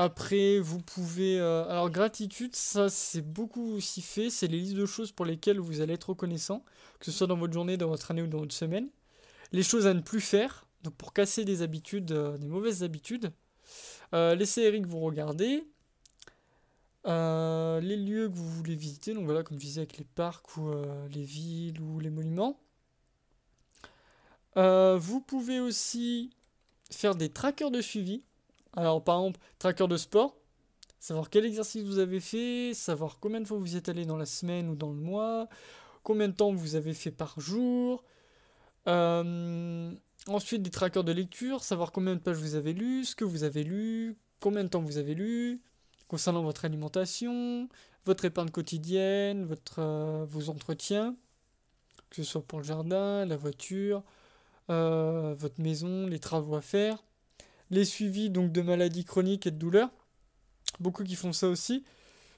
Après, 0.00 0.60
vous 0.60 0.78
pouvez... 0.78 1.40
Euh, 1.40 1.68
alors, 1.68 1.90
gratitude, 1.90 2.54
ça, 2.54 2.88
c'est 2.88 3.20
beaucoup 3.20 3.72
aussi 3.72 4.00
fait. 4.00 4.30
C'est 4.30 4.46
les 4.46 4.60
listes 4.60 4.76
de 4.76 4.86
choses 4.86 5.10
pour 5.10 5.26
lesquelles 5.26 5.58
vous 5.58 5.80
allez 5.80 5.94
être 5.94 6.10
reconnaissant, 6.10 6.64
que 7.00 7.06
ce 7.06 7.10
soit 7.10 7.26
dans 7.26 7.36
votre 7.36 7.52
journée, 7.52 7.76
dans 7.76 7.88
votre 7.88 8.08
année 8.12 8.22
ou 8.22 8.28
dans 8.28 8.38
votre 8.38 8.54
semaine. 8.54 8.90
Les 9.52 9.62
choses 9.62 9.86
à 9.86 9.94
ne 9.94 10.00
plus 10.00 10.20
faire, 10.20 10.66
donc 10.82 10.94
pour 10.94 11.12
casser 11.12 11.44
des 11.44 11.62
habitudes, 11.62 12.12
euh, 12.12 12.36
des 12.38 12.48
mauvaises 12.48 12.82
habitudes. 12.82 13.32
Euh, 14.14 14.34
les 14.34 14.46
séries 14.46 14.82
que 14.82 14.86
vous 14.86 15.00
regardez. 15.00 15.64
les 17.04 17.96
lieux 17.96 18.28
que 18.28 18.34
vous 18.34 18.50
voulez 18.50 18.74
visiter, 18.74 19.14
donc 19.14 19.24
voilà, 19.24 19.42
comme 19.42 19.58
je 19.58 19.64
disais, 19.64 19.80
avec 19.80 19.96
les 19.96 20.04
parcs 20.04 20.56
ou 20.56 20.70
les 21.10 21.22
villes 21.22 21.80
ou 21.80 22.00
les 22.00 22.10
monuments. 22.10 22.60
vous 24.56 25.20
pouvez 25.20 25.60
aussi 25.60 26.30
faire 26.90 27.14
des 27.14 27.28
trackers 27.28 27.70
de 27.70 27.80
suivi. 27.80 28.22
Alors, 28.74 29.02
par 29.02 29.18
exemple, 29.18 29.40
tracker 29.58 29.88
de 29.88 29.96
sport, 29.96 30.36
savoir 31.00 31.30
quel 31.30 31.44
exercice 31.44 31.84
vous 31.84 31.98
avez 31.98 32.20
fait, 32.20 32.72
savoir 32.74 33.18
combien 33.20 33.40
de 33.40 33.46
fois 33.46 33.58
vous 33.58 33.76
êtes 33.76 33.88
allé 33.88 34.04
dans 34.04 34.16
la 34.16 34.26
semaine 34.26 34.68
ou 34.68 34.76
dans 34.76 34.90
le 34.90 35.00
mois, 35.00 35.48
combien 36.02 36.28
de 36.28 36.34
temps 36.34 36.52
vous 36.52 36.74
avez 36.74 36.94
fait 36.94 37.10
par 37.10 37.38
jour. 37.40 38.04
Euh, 38.88 39.92
ensuite, 40.26 40.62
des 40.62 40.70
trackers 40.70 41.04
de 41.04 41.12
lecture, 41.12 41.62
savoir 41.62 41.92
combien 41.92 42.14
de 42.14 42.20
pages 42.20 42.38
vous 42.38 42.54
avez 42.54 42.72
lu, 42.72 43.04
ce 43.04 43.14
que 43.14 43.24
vous 43.24 43.44
avez 43.44 43.64
lu, 43.64 44.16
combien 44.40 44.64
de 44.64 44.68
temps 44.68 44.80
vous 44.80 44.98
avez 44.98 45.14
lu, 45.14 45.60
concernant 46.08 46.42
votre 46.42 46.64
alimentation, 46.64 47.68
votre 48.06 48.24
épargne 48.24 48.50
quotidienne, 48.50 49.48
euh, 49.78 50.24
vos 50.28 50.48
entretiens. 50.50 51.14
que 52.10 52.16
ce 52.16 52.24
soit 52.24 52.42
pour 52.42 52.58
le 52.60 52.64
jardin, 52.64 53.26
la 53.26 53.36
voiture, 53.36 54.02
euh, 54.70 55.34
votre 55.38 55.60
maison, 55.60 56.06
les 56.06 56.18
travaux 56.18 56.56
à 56.56 56.62
faire, 56.62 57.04
les 57.70 57.84
suivis 57.84 58.30
donc 58.30 58.52
de 58.52 58.62
maladies 58.62 59.04
chroniques 59.04 59.46
et 59.46 59.50
de 59.50 59.58
douleurs. 59.58 59.90
Beaucoup 60.80 61.04
qui 61.04 61.16
font 61.16 61.32
ça 61.32 61.48
aussi 61.48 61.84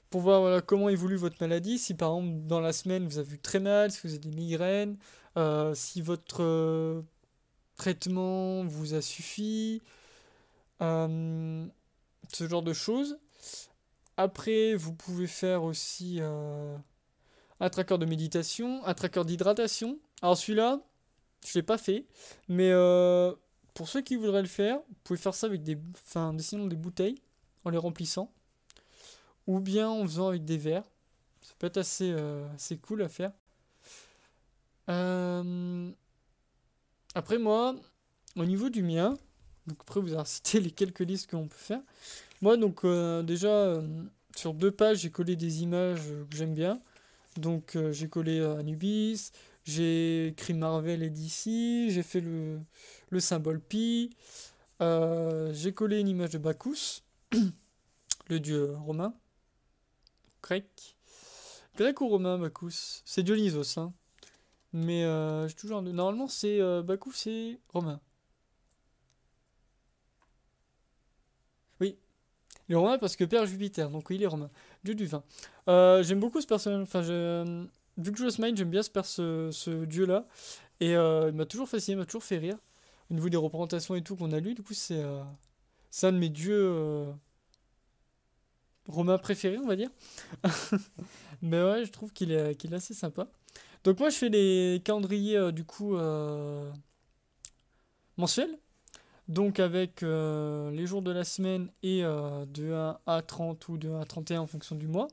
pour 0.09 0.21
voir 0.21 0.65
comment 0.65 0.89
évolue 0.89 1.15
votre 1.15 1.37
maladie. 1.39 1.77
Si 1.77 1.93
par 1.93 2.17
exemple 2.17 2.47
dans 2.47 2.59
la 2.59 2.73
semaine 2.73 3.07
vous 3.07 3.17
avez 3.17 3.35
eu 3.35 3.39
très 3.39 3.59
mal, 3.59 3.91
si 3.91 4.01
vous 4.03 4.09
avez 4.09 4.19
des 4.19 4.31
migraines, 4.31 4.97
euh, 5.37 5.73
si 5.75 6.01
votre 6.01 6.43
euh, 6.43 7.01
traitement 7.77 8.63
vous 8.65 8.93
a 8.93 9.01
suffi, 9.01 9.81
ce 10.79 11.67
genre 12.47 12.63
de 12.63 12.73
choses. 12.73 13.19
Après, 14.17 14.75
vous 14.75 14.93
pouvez 14.93 15.27
faire 15.27 15.63
aussi 15.63 16.19
un 16.21 17.69
tracker 17.69 17.97
de 17.97 18.05
méditation, 18.05 18.83
un 18.85 18.93
tracker 18.93 19.23
d'hydratation. 19.23 19.99
Alors 20.21 20.37
celui-là, 20.37 20.81
je 21.45 21.53
l'ai 21.53 21.63
pas 21.63 21.77
fait, 21.77 22.05
mais 22.47 22.71
euh, 22.71 23.33
pour 23.73 23.87
ceux 23.87 24.01
qui 24.01 24.15
voudraient 24.15 24.41
le 24.41 24.47
faire, 24.47 24.77
vous 24.77 24.95
pouvez 25.03 25.19
faire 25.19 25.33
ça 25.33 25.47
avec 25.47 25.63
des, 25.63 25.77
dessinant 26.33 26.67
des 26.67 26.75
bouteilles 26.75 27.21
en 27.63 27.69
les 27.69 27.77
remplissant, 27.77 28.31
ou 29.47 29.59
bien 29.59 29.89
en 29.89 30.03
faisant 30.03 30.29
avec 30.29 30.45
des 30.45 30.57
verres. 30.57 30.89
Ça 31.41 31.53
peut 31.57 31.67
être 31.67 31.77
assez, 31.77 32.11
euh, 32.11 32.47
cool 32.81 33.01
à 33.03 33.09
faire. 33.09 33.31
Euh, 34.89 35.91
après 37.15 37.37
moi, 37.37 37.75
au 38.35 38.45
niveau 38.45 38.69
du 38.69 38.83
mien, 38.83 39.17
donc 39.67 39.77
après 39.81 39.99
vous 40.01 40.13
avez 40.13 40.25
cité 40.25 40.59
les 40.59 40.71
quelques 40.71 41.01
listes 41.01 41.29
qu'on 41.29 41.47
peut 41.47 41.57
faire. 41.57 41.81
Moi 42.41 42.57
donc 42.57 42.85
déjà 43.25 43.81
sur 44.35 44.53
deux 44.53 44.71
pages 44.71 44.99
j'ai 44.99 45.11
collé 45.11 45.35
des 45.35 45.61
images 45.61 46.07
que 46.29 46.35
j'aime 46.35 46.55
bien. 46.55 46.81
Donc 47.37 47.77
j'ai 47.91 48.09
collé 48.09 48.41
Anubis, 48.41 49.31
j'ai 49.63 50.27
écrit 50.27 50.53
Marvel 50.53 51.03
et 51.03 51.09
DC, 51.09 51.91
j'ai 51.91 52.03
fait 52.03 52.21
le, 52.21 52.59
le 53.09 53.19
symbole 53.19 53.59
pi, 53.61 54.09
euh, 54.81 55.53
j'ai 55.53 55.73
collé 55.73 55.99
une 55.99 56.07
image 56.07 56.31
de 56.31 56.39
Bacchus, 56.39 57.03
le 58.27 58.39
dieu 58.39 58.75
romain, 58.77 59.13
grec. 60.41 60.97
Grec 61.77 62.01
ou 62.01 62.09
romain, 62.09 62.37
Bacchus? 62.37 63.01
C'est 63.05 63.23
Dionysos, 63.23 63.79
hein. 63.79 63.93
Mais 64.73 65.03
euh, 65.03 65.47
j'ai 65.47 65.55
toujours. 65.55 65.81
Normalement, 65.81 66.27
c'est 66.27 66.61
euh, 66.61 66.81
Bacchus 66.81 67.29
et 67.29 67.59
romain. 67.69 67.99
Oui. 71.79 71.97
Il 72.69 72.73
est 72.73 72.75
romain 72.75 72.97
parce 72.97 73.15
que 73.15 73.23
Père 73.25 73.45
Jupiter, 73.45 73.89
donc 73.89 74.09
oui, 74.09 74.15
il 74.15 74.23
est 74.23 74.27
romain. 74.27 74.49
Dieu 74.83 74.95
du 74.95 75.05
vin. 75.05 75.23
J'aime 75.67 76.19
beaucoup 76.19 76.41
ce 76.41 76.47
personnage. 76.47 76.83
Enfin, 76.83 77.01
je 77.01 77.65
vu 77.97 78.11
que 78.11 78.17
je 78.17 78.29
joue 78.29 78.55
j'aime 78.55 78.69
bien 78.69 78.83
ce, 78.83 79.49
ce 79.51 79.85
dieu-là. 79.85 80.27
Et 80.79 80.95
euh, 80.95 81.29
il 81.29 81.35
m'a 81.35 81.45
toujours 81.45 81.69
fasciné, 81.69 81.95
il 81.95 81.99
m'a 81.99 82.05
toujours 82.05 82.23
fait 82.23 82.37
rire. 82.37 82.57
Au 83.09 83.13
niveau 83.13 83.29
des 83.29 83.37
représentations 83.37 83.95
et 83.95 84.01
tout 84.01 84.15
qu'on 84.15 84.31
a 84.31 84.39
lu, 84.39 84.53
du 84.55 84.63
coup, 84.63 84.73
c'est 84.73 85.03
euh, 85.03 85.21
un 86.03 86.11
de 86.11 86.17
mes 86.17 86.29
dieux 86.29 86.59
euh, 86.59 87.11
romains 88.87 89.17
préférés, 89.17 89.57
on 89.57 89.67
va 89.67 89.75
dire. 89.75 89.89
Mais 91.41 91.61
ouais, 91.61 91.85
je 91.85 91.91
trouve 91.91 92.13
qu'il 92.13 92.31
est, 92.31 92.55
qu'il 92.55 92.73
est 92.73 92.77
assez 92.77 92.93
sympa. 92.93 93.27
Donc 93.83 93.99
moi, 93.99 94.09
je 94.09 94.15
fais 94.15 94.29
les 94.29 94.81
calendriers, 94.83 95.51
du 95.51 95.63
coup, 95.63 95.97
mensuels. 98.17 98.57
Donc 99.27 99.59
avec 99.59 100.01
les 100.01 100.85
jours 100.85 101.01
de 101.01 101.11
la 101.11 101.23
semaine 101.23 101.69
et 101.83 102.01
de 102.01 102.73
1 102.73 102.99
à 103.05 103.21
30 103.21 103.67
ou 103.69 103.77
de 103.77 103.89
1 103.89 104.01
à 104.01 104.05
31 104.05 104.41
en 104.41 104.47
fonction 104.47 104.75
du 104.75 104.87
mois. 104.87 105.07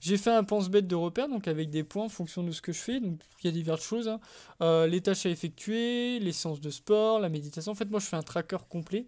J'ai 0.00 0.16
fait 0.16 0.30
un 0.30 0.44
pense-bête 0.44 0.86
de 0.86 0.94
repère, 0.94 1.28
donc 1.28 1.48
avec 1.48 1.70
des 1.70 1.84
points 1.84 2.04
en 2.04 2.08
fonction 2.08 2.42
de 2.42 2.50
ce 2.52 2.60
que 2.60 2.72
je 2.72 2.78
fais. 2.78 3.00
Donc 3.00 3.20
il 3.42 3.46
y 3.46 3.48
a 3.48 3.52
diverses 3.52 3.84
choses. 3.84 4.08
Hein. 4.08 4.20
Euh, 4.60 4.86
les 4.86 5.00
tâches 5.00 5.26
à 5.26 5.30
effectuer, 5.30 6.18
les 6.18 6.32
séances 6.32 6.60
de 6.60 6.70
sport, 6.70 7.20
la 7.20 7.28
méditation. 7.28 7.72
En 7.72 7.74
fait, 7.74 7.90
moi, 7.90 8.00
je 8.00 8.06
fais 8.06 8.16
un 8.16 8.22
tracker 8.22 8.58
complet. 8.68 9.06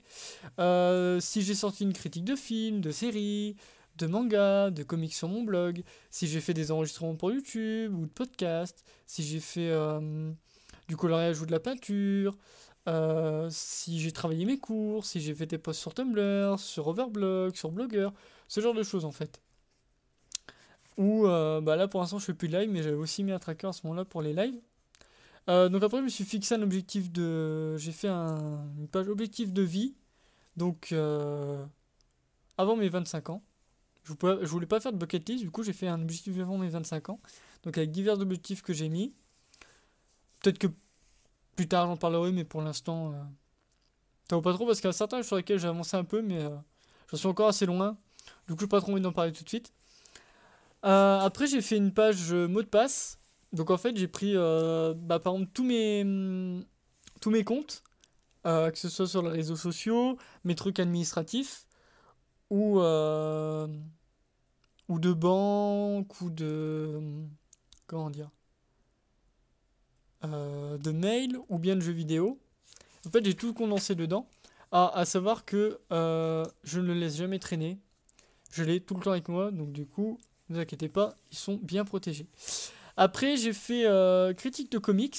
Euh, 0.59 1.21
si 1.21 1.43
j'ai 1.43 1.55
sorti 1.55 1.85
une 1.85 1.93
critique 1.93 2.25
de 2.25 2.37
film, 2.37 2.81
de 2.81 2.91
série, 2.91 3.57
de 3.99 4.07
manga, 4.07 4.71
de 4.71 4.83
comics 4.83 5.15
sur 5.15 5.29
mon 5.29 5.43
blog, 5.43 5.83
si 6.11 6.27
j'ai 6.27 6.41
fait 6.41 6.55
des 6.55 6.71
enregistrements 6.71 7.17
pour 7.17 7.31
YouTube 7.33 7.95
ou 7.95 8.07
de 8.07 8.11
podcast, 8.13 8.85
si 9.07 9.23
j'ai 9.23 9.41
fait 9.41 9.71
euh, 9.71 10.31
du 10.89 10.97
coloriage 10.97 11.41
ou 11.41 11.47
de 11.47 11.53
la 11.53 11.61
peinture, 11.61 12.37
si 13.51 14.01
j'ai 14.01 14.13
travaillé 14.13 14.47
mes 14.47 14.59
cours, 14.59 15.05
si 15.05 15.21
j'ai 15.21 15.35
fait 15.35 15.47
des 15.47 15.59
posts 15.59 15.81
sur 15.81 15.93
Tumblr, 15.95 16.59
sur 16.59 16.89
Overblog, 16.89 17.55
sur 17.55 17.71
Blogger, 17.71 18.09
ce 18.49 18.61
genre 18.61 18.75
de 18.75 18.83
choses 18.83 19.05
en 19.05 19.13
fait. 19.13 19.43
Ou 20.99 21.27
euh, 21.27 21.61
bah 21.61 21.77
là 21.77 21.87
pour 21.87 22.01
l'instant 22.01 22.19
je 22.19 22.25
fais 22.25 22.35
plus 22.35 22.49
de 22.49 22.59
live, 22.59 22.69
mais 22.71 22.83
j'avais 22.83 22.97
aussi 22.97 23.23
mis 23.23 23.31
un 23.33 23.39
tracker 23.39 23.69
à 23.69 23.73
ce 23.73 23.87
moment-là 23.87 24.05
pour 24.05 24.21
les 24.21 24.33
lives. 24.33 24.61
Euh, 25.49 25.69
donc 25.69 25.83
après 25.83 25.99
je 25.99 26.03
me 26.03 26.09
suis 26.09 26.25
fixé 26.25 26.57
un 26.57 26.63
objectif 26.63 27.11
de. 27.13 27.77
J'ai 27.77 27.93
fait 27.93 28.09
un, 28.09 28.67
une 28.77 28.89
page 28.89 29.09
objectif 29.09 29.53
de 29.53 29.63
vie. 29.63 29.95
Donc 30.57 30.89
euh, 30.93 31.65
avant 32.59 32.77
mes 32.77 32.89
25 32.89 33.31
ans. 33.31 33.43
Je, 34.09 34.27
ne 34.27 34.47
voulais 34.47 34.67
pas 34.67 34.81
faire 34.81 34.93
de 34.93 34.99
bucket 34.99 35.29
list, 35.29 35.45
du 35.45 35.51
coup 35.51 35.63
j'ai 35.63 35.73
fait 35.73 35.89
un 35.89 36.01
objectif 36.01 36.39
avant 36.39 36.59
mes 36.59 36.69
25 36.69 37.11
ans. 37.11 37.21
Donc 37.63 37.77
avec 37.77 37.91
divers 37.91 38.19
objectifs 38.21 38.63
que 38.63 38.73
j'ai 38.73 38.89
mis. 38.89 39.15
Peut-être 40.41 40.59
que 40.59 40.69
plus 41.57 41.69
tard 41.69 41.87
j'en 41.87 41.97
parlerai, 41.97 42.33
mais 42.33 42.45
pour 42.45 42.63
l'instant. 42.63 43.13
ça 44.29 44.37
vaut 44.37 44.43
pas 44.43 44.55
trop 44.55 44.67
parce 44.67 44.81
qu'il 44.81 44.89
y 44.89 44.91
a 44.91 44.93
certains 44.93 45.23
sur 45.23 45.37
lesquels 45.37 45.59
j'ai 45.59 45.69
avancé 45.69 45.97
un 45.97 46.05
peu, 46.05 46.23
mais 46.23 46.41
je 47.11 47.17
suis 47.17 47.29
encore 47.29 47.49
assez 47.49 47.67
loin. 47.67 47.97
Du 48.47 48.55
coup, 48.55 48.61
j'ai 48.61 48.69
pas 48.69 48.81
trop 48.81 48.93
envie 48.93 49.01
d'en 49.01 49.13
parler 49.13 49.33
tout 49.33 49.45
de 49.45 49.49
suite. 49.49 49.73
Euh, 50.85 51.19
après, 51.19 51.47
j'ai 51.47 51.61
fait 51.61 51.77
une 51.77 51.93
page 51.93 52.33
euh, 52.33 52.47
mot 52.47 52.63
de 52.63 52.69
passe. 52.69 53.19
Donc, 53.53 53.71
en 53.71 53.79
fait, 53.79 53.97
j'ai 53.97 54.09
pris, 54.09 54.33
euh, 54.37 54.95
bah, 54.97 55.19
par 55.19 55.35
exemple, 55.35 55.51
tous 55.53 55.65
mes, 55.65 56.05
mm, 56.05 56.65
tous 57.21 57.31
mes 57.31 57.45
comptes, 57.45 57.83
que 58.45 58.73
ce 58.77 58.89
soit 58.89 59.07
sur 59.07 59.23
les 59.23 59.29
réseaux 59.29 59.57
sociaux, 59.57 60.17
mes 60.45 60.55
trucs 60.55 60.81
administratifs, 60.81 61.67
ou, 62.49 62.79
ou 64.89 64.99
de 64.99 65.13
banque, 65.13 66.21
ou 66.21 66.31
de. 66.31 67.01
Comment 67.87 68.11
dire 68.11 68.31
De 70.23 70.91
mail, 70.93 71.39
ou 71.49 71.59
bien 71.59 71.77
de 71.77 71.81
jeux 71.81 71.93
vidéo. 71.93 72.39
En 73.07 73.11
fait, 73.11 73.25
j'ai 73.25 73.35
tout 73.35 73.55
condensé 73.55 73.95
dedans. 73.95 74.29
À, 74.71 74.99
à 74.99 75.05
savoir 75.05 75.45
que 75.45 75.79
je 75.91 76.81
ne 76.81 76.87
le 76.87 76.95
laisse 76.95 77.17
jamais 77.17 77.39
traîner. 77.39 77.79
Je 78.51 78.65
l'ai 78.65 78.81
tout 78.81 78.95
le 78.95 79.03
temps 79.03 79.13
avec 79.13 79.29
moi, 79.29 79.51
donc 79.51 79.73
du 79.73 79.87
coup, 79.87 80.19
ne 80.49 80.55
vous 80.55 80.61
inquiétez 80.61 80.89
pas, 80.89 81.15
ils 81.31 81.37
sont 81.37 81.59
bien 81.63 81.85
protégés. 81.85 82.27
Après, 82.97 83.37
j'ai 83.37 83.53
fait 83.53 83.87
euh, 83.87 84.33
critique 84.35 84.73
de 84.73 84.79
comics. 84.79 85.17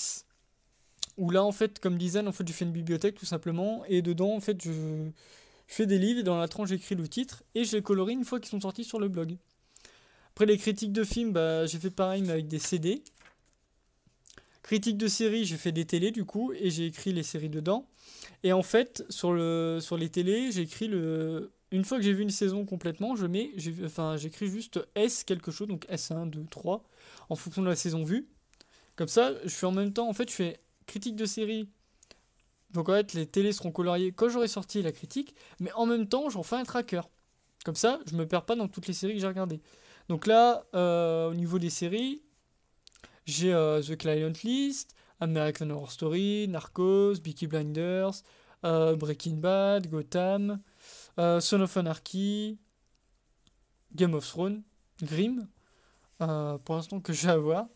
Où 1.18 1.32
là, 1.32 1.44
en 1.44 1.52
fait, 1.52 1.80
comme 1.80 1.98
design, 1.98 2.28
en 2.28 2.32
fait, 2.32 2.48
je 2.48 2.54
fais 2.54 2.66
une 2.66 2.72
bibliothèque 2.72 3.16
tout 3.16 3.26
simplement. 3.26 3.84
Et 3.88 4.02
dedans, 4.02 4.34
en 4.34 4.40
fait, 4.40 4.62
je, 4.64 4.72
fais 5.68 5.86
des 5.86 5.98
livres. 5.98 6.20
Et 6.20 6.24
dans 6.24 6.38
la 6.38 6.48
tranche, 6.48 6.70
j'écris 6.70 6.96
le 6.96 7.08
titre. 7.08 7.44
Et 7.56 7.64
je 7.64 7.76
les 7.76 7.82
colorie 7.82 8.14
une 8.14 8.26
fois 8.26 8.40
qu'ils 8.40 8.50
sont 8.50 8.60
sortis 8.60 8.84
sur 8.84 9.00
le 9.00 9.08
blog. 9.08 9.38
Après, 10.40 10.54
les 10.54 10.58
critiques 10.58 10.94
de 10.94 11.04
films, 11.04 11.34
bah, 11.34 11.66
j'ai 11.66 11.80
fait 11.80 11.90
pareil, 11.90 12.22
mais 12.22 12.32
avec 12.32 12.48
des 12.48 12.60
CD. 12.60 13.04
Critique 14.64 14.98
de 14.98 15.10
séries, 15.10 15.44
j'ai 15.44 15.58
fait 15.58 15.74
des 15.74 15.84
télés 15.84 16.12
du 16.12 16.24
coup. 16.24 16.54
Et 16.54 16.70
j'ai 16.70 16.86
écrit 16.86 17.12
les 17.12 17.24
séries 17.24 17.50
dedans. 17.50 17.90
Et 18.44 18.54
en 18.54 18.64
fait, 18.64 19.04
sur, 19.10 19.34
le, 19.34 19.80
sur 19.82 19.98
les 19.98 20.08
télés, 20.08 20.54
j'ai 20.54 20.62
écrit 20.62 20.88
le, 20.88 21.52
une 21.72 21.84
fois 21.84 21.98
que 21.98 22.06
j'ai 22.06 22.14
vu 22.14 22.24
une 22.24 22.30
saison 22.30 22.64
complètement, 22.64 23.18
je 23.18 23.26
mets, 23.26 23.52
enfin, 23.84 24.16
j'écris 24.16 24.48
juste 24.48 24.80
S 24.96 25.26
quelque 25.26 25.52
chose, 25.52 25.68
donc 25.68 25.86
S1, 25.88 26.30
2, 26.30 26.46
3, 26.50 26.86
en 27.28 27.36
fonction 27.36 27.62
de 27.62 27.68
la 27.68 27.76
saison 27.76 28.06
vue. 28.06 28.30
Comme 28.96 29.10
ça, 29.10 29.34
je 29.44 29.50
fais 29.50 29.66
en 29.66 29.74
même 29.74 29.92
temps, 29.92 30.08
en 30.08 30.14
fait, 30.14 30.30
je 30.30 30.36
fais 30.36 30.62
critique 30.86 31.18
de 31.18 31.26
série. 31.26 31.68
Donc 32.72 32.88
en 32.88 32.94
fait, 32.94 33.12
les 33.12 33.26
télés 33.26 33.52
seront 33.52 33.74
coloriées 33.74 34.14
quand 34.14 34.30
j'aurai 34.30 34.48
sorti 34.48 34.82
la 34.82 34.94
critique, 34.94 35.36
mais 35.60 35.74
en 35.74 35.86
même 35.86 36.08
temps, 36.08 36.30
j'en 36.30 36.44
fais 36.44 36.56
un 36.56 36.64
tracker. 36.64 37.02
Comme 37.66 37.76
ça, 37.76 38.00
je 38.06 38.16
me 38.16 38.26
perds 38.26 38.46
pas 38.46 38.56
dans 38.56 38.70
toutes 38.70 38.88
les 38.88 38.94
séries 38.94 39.16
que 39.16 39.20
j'ai 39.20 39.28
regardées. 39.28 39.60
Donc 40.10 40.26
là, 40.26 40.66
euh, 40.74 41.30
au 41.30 41.36
niveau 41.36 41.60
des 41.60 41.70
séries, 41.70 42.24
j'ai 43.26 43.54
euh, 43.54 43.80
The 43.80 43.96
Client 43.96 44.34
List, 44.44 44.96
American 45.20 45.70
Horror 45.70 45.92
Story, 45.92 46.48
Narcos, 46.48 47.20
Beaky 47.24 47.46
Blinders, 47.46 48.24
euh, 48.66 48.96
Breaking 48.96 49.36
Bad, 49.36 49.88
Gotham, 49.88 50.62
Son 51.16 51.62
of 51.62 51.78
Anarchy, 51.78 52.58
Game 53.94 54.16
of 54.16 54.28
Thrones, 54.28 54.64
Grimm, 55.04 55.48
pour 56.18 56.76
l'instant 56.76 57.00
que 57.02 57.14
je 57.14 57.28
vais 57.28 57.34
avoir. 57.34 57.68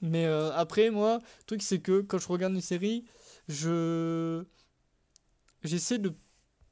Mais 0.00 0.24
après, 0.26 0.90
moi, 0.90 1.18
le 1.18 1.44
truc 1.44 1.62
c'est 1.62 1.80
que 1.80 2.00
quand 2.00 2.18
je 2.18 2.26
regarde 2.26 2.54
une 2.54 2.60
série, 2.60 3.04
je 3.48 4.44
j'essaie 5.62 5.98
de 5.98 6.14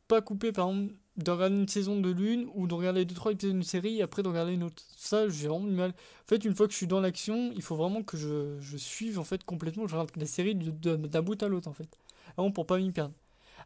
pas 0.08 0.22
couper, 0.22 0.50
par 0.50 0.70
exemple, 0.70 0.94
de 1.18 1.30
regarder 1.32 1.56
une 1.56 1.68
saison 1.68 2.00
de 2.00 2.10
l'une 2.10 2.48
ou 2.54 2.68
de 2.68 2.74
regarder 2.74 3.04
deux 3.04 3.14
trois 3.14 3.32
épisodes 3.32 3.52
d'une 3.52 3.64
série 3.64 3.98
et 3.98 4.02
après 4.02 4.22
de 4.22 4.28
regarder 4.28 4.52
une 4.52 4.62
autre. 4.62 4.82
Ça, 4.96 5.28
j'ai 5.28 5.48
vraiment 5.48 5.66
du 5.66 5.74
mal. 5.74 5.90
En 5.90 6.28
fait, 6.28 6.44
une 6.44 6.54
fois 6.54 6.66
que 6.66 6.72
je 6.72 6.78
suis 6.78 6.86
dans 6.86 7.00
l'action, 7.00 7.52
il 7.54 7.62
faut 7.62 7.74
vraiment 7.76 8.02
que 8.02 8.16
je, 8.16 8.58
je 8.60 8.76
suive 8.76 9.18
en 9.18 9.24
fait 9.24 9.42
complètement. 9.44 9.86
Je 9.88 9.94
regarde 9.94 10.10
la 10.16 10.26
série 10.26 10.54
d'un 10.54 11.22
bout 11.22 11.42
à 11.42 11.48
l'autre 11.48 11.68
en 11.68 11.72
fait, 11.72 11.88
vraiment 12.36 12.52
pour 12.52 12.66
pas 12.66 12.78
m'y 12.78 12.92
perdre. 12.92 13.14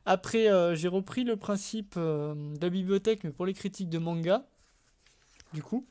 Après, 0.06 0.50
euh, 0.50 0.74
j'ai 0.74 0.88
repris 0.88 1.24
le 1.24 1.36
principe 1.36 1.94
euh, 1.96 2.34
de 2.34 2.60
la 2.60 2.70
bibliothèque, 2.70 3.22
mais 3.22 3.30
pour 3.30 3.44
les 3.46 3.54
critiques 3.54 3.90
de 3.90 3.98
manga. 3.98 4.46
Du 5.52 5.62
coup, 5.62 5.86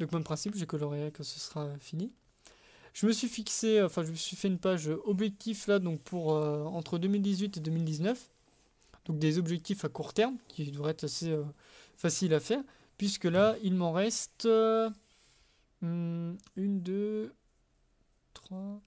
donc 0.00 0.10
même 0.12 0.24
principe, 0.24 0.56
j'ai 0.56 0.66
coloré 0.66 1.12
que 1.12 1.22
ce 1.22 1.38
sera 1.38 1.68
fini. 1.78 2.10
je 2.94 3.06
me 3.06 3.12
suis 3.12 3.28
fixé, 3.28 3.82
enfin 3.82 4.02
je 4.02 4.10
me 4.10 4.16
suis 4.16 4.36
fait 4.36 4.48
une 4.48 4.58
page 4.58 4.88
objectif 5.04 5.66
là, 5.66 5.78
donc 5.78 6.00
pour 6.00 6.28
entre 6.28 6.96
2018 6.98 7.58
et 7.58 7.60
2019. 7.60 8.30
Donc 9.06 9.18
des 9.18 9.38
objectifs 9.38 9.84
à 9.84 9.88
court 9.88 10.12
terme 10.12 10.36
qui 10.48 10.70
devraient 10.70 10.90
être 10.90 11.04
assez 11.04 11.36
facile 11.96 12.34
à 12.34 12.40
faire, 12.40 12.62
puisque 12.98 13.24
là, 13.24 13.56
il 13.62 13.74
m'en 13.74 13.92
reste 13.92 14.46
hmm, 15.80 16.34
une, 16.56 16.80
deux, 16.82 17.32
trois. 18.34 18.80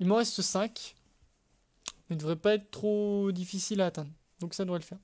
Il 0.00 0.06
m'en 0.06 0.16
reste 0.16 0.42
cinq. 0.42 0.94
Il 2.08 2.14
ne 2.14 2.18
devrait 2.20 2.36
pas 2.36 2.54
être 2.54 2.70
trop 2.70 3.32
difficile 3.32 3.80
à 3.80 3.86
atteindre. 3.86 4.10
Donc 4.40 4.54
ça 4.54 4.64
devrait 4.64 4.78
le 4.78 4.84
faire. 4.84 4.98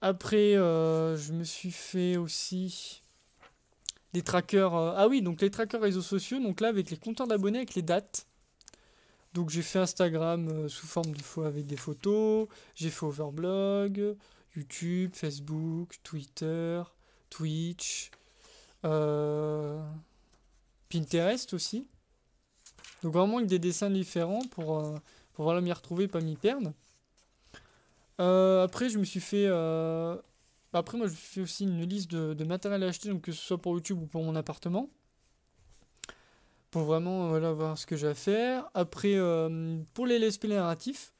Après, 0.00 0.54
euh, 0.54 1.16
je 1.16 1.32
me 1.32 1.42
suis 1.42 1.72
fait 1.72 2.16
aussi 2.16 3.02
des 4.12 4.22
trackers. 4.22 4.74
Euh, 4.74 4.94
ah 4.96 5.08
oui, 5.08 5.22
donc 5.22 5.40
les 5.40 5.50
trackers 5.50 5.80
réseaux 5.80 6.02
sociaux. 6.02 6.38
Donc 6.38 6.60
là, 6.60 6.68
avec 6.68 6.90
les 6.90 6.96
compteurs 6.96 7.26
d'abonnés, 7.26 7.58
avec 7.58 7.74
les 7.74 7.82
dates. 7.82 8.27
Donc 9.34 9.50
j'ai 9.50 9.62
fait 9.62 9.78
Instagram 9.78 10.48
euh, 10.48 10.68
sous 10.68 10.86
forme 10.86 11.12
de 11.12 11.22
fois 11.22 11.46
avec 11.46 11.66
des 11.66 11.76
photos. 11.76 12.48
J'ai 12.74 12.90
fait 12.90 13.04
Overblog. 13.04 14.16
YouTube, 14.58 15.14
Facebook, 15.14 15.94
Twitter, 16.02 16.82
Twitch, 17.30 18.10
euh, 18.84 19.80
Pinterest 20.88 21.54
aussi. 21.54 21.86
Donc 23.02 23.12
vraiment 23.12 23.36
avec 23.36 23.48
des 23.48 23.58
dessins 23.58 23.90
différents 23.90 24.44
pour, 24.50 24.78
euh, 24.78 24.96
pour 25.34 25.52
m'y 25.60 25.72
retrouver, 25.72 26.08
pas 26.08 26.20
m'y 26.20 26.36
perdre. 26.36 26.72
Euh, 28.20 28.64
après, 28.64 28.88
je 28.88 28.98
me 28.98 29.04
suis 29.04 29.20
fait. 29.20 29.46
Après, 30.72 30.98
moi, 30.98 31.06
je 31.06 31.14
fais 31.14 31.40
aussi 31.40 31.64
une 31.64 31.82
liste 31.82 32.10
de, 32.10 32.44
matériel 32.44 32.82
à 32.82 32.88
acheter, 32.88 33.08
donc 33.08 33.22
que 33.22 33.32
ce 33.32 33.40
soit 33.40 33.58
pour 33.58 33.74
YouTube 33.74 34.02
ou 34.02 34.06
pour 34.06 34.22
mon 34.24 34.34
appartement. 34.34 34.90
Pour 36.70 36.82
vraiment 36.82 37.28
voilà, 37.28 37.52
voir 37.52 37.78
ce 37.78 37.86
que 37.86 37.96
j'ai 37.96 38.08
à 38.08 38.14
faire. 38.14 38.70
Après, 38.74 39.16
pour 39.94 40.06
les 40.06 40.18
LSP 40.18 40.44
narratifs, 40.44 41.12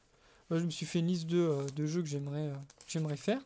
je 0.50 0.64
me 0.64 0.70
suis 0.70 0.86
fait 0.86 1.00
une 1.00 1.08
liste 1.08 1.26
de, 1.26 1.38
euh, 1.38 1.66
de 1.76 1.86
jeux 1.86 2.02
que 2.02 2.08
j'aimerais 2.08 2.50
euh, 2.96 3.16
faire. 3.16 3.40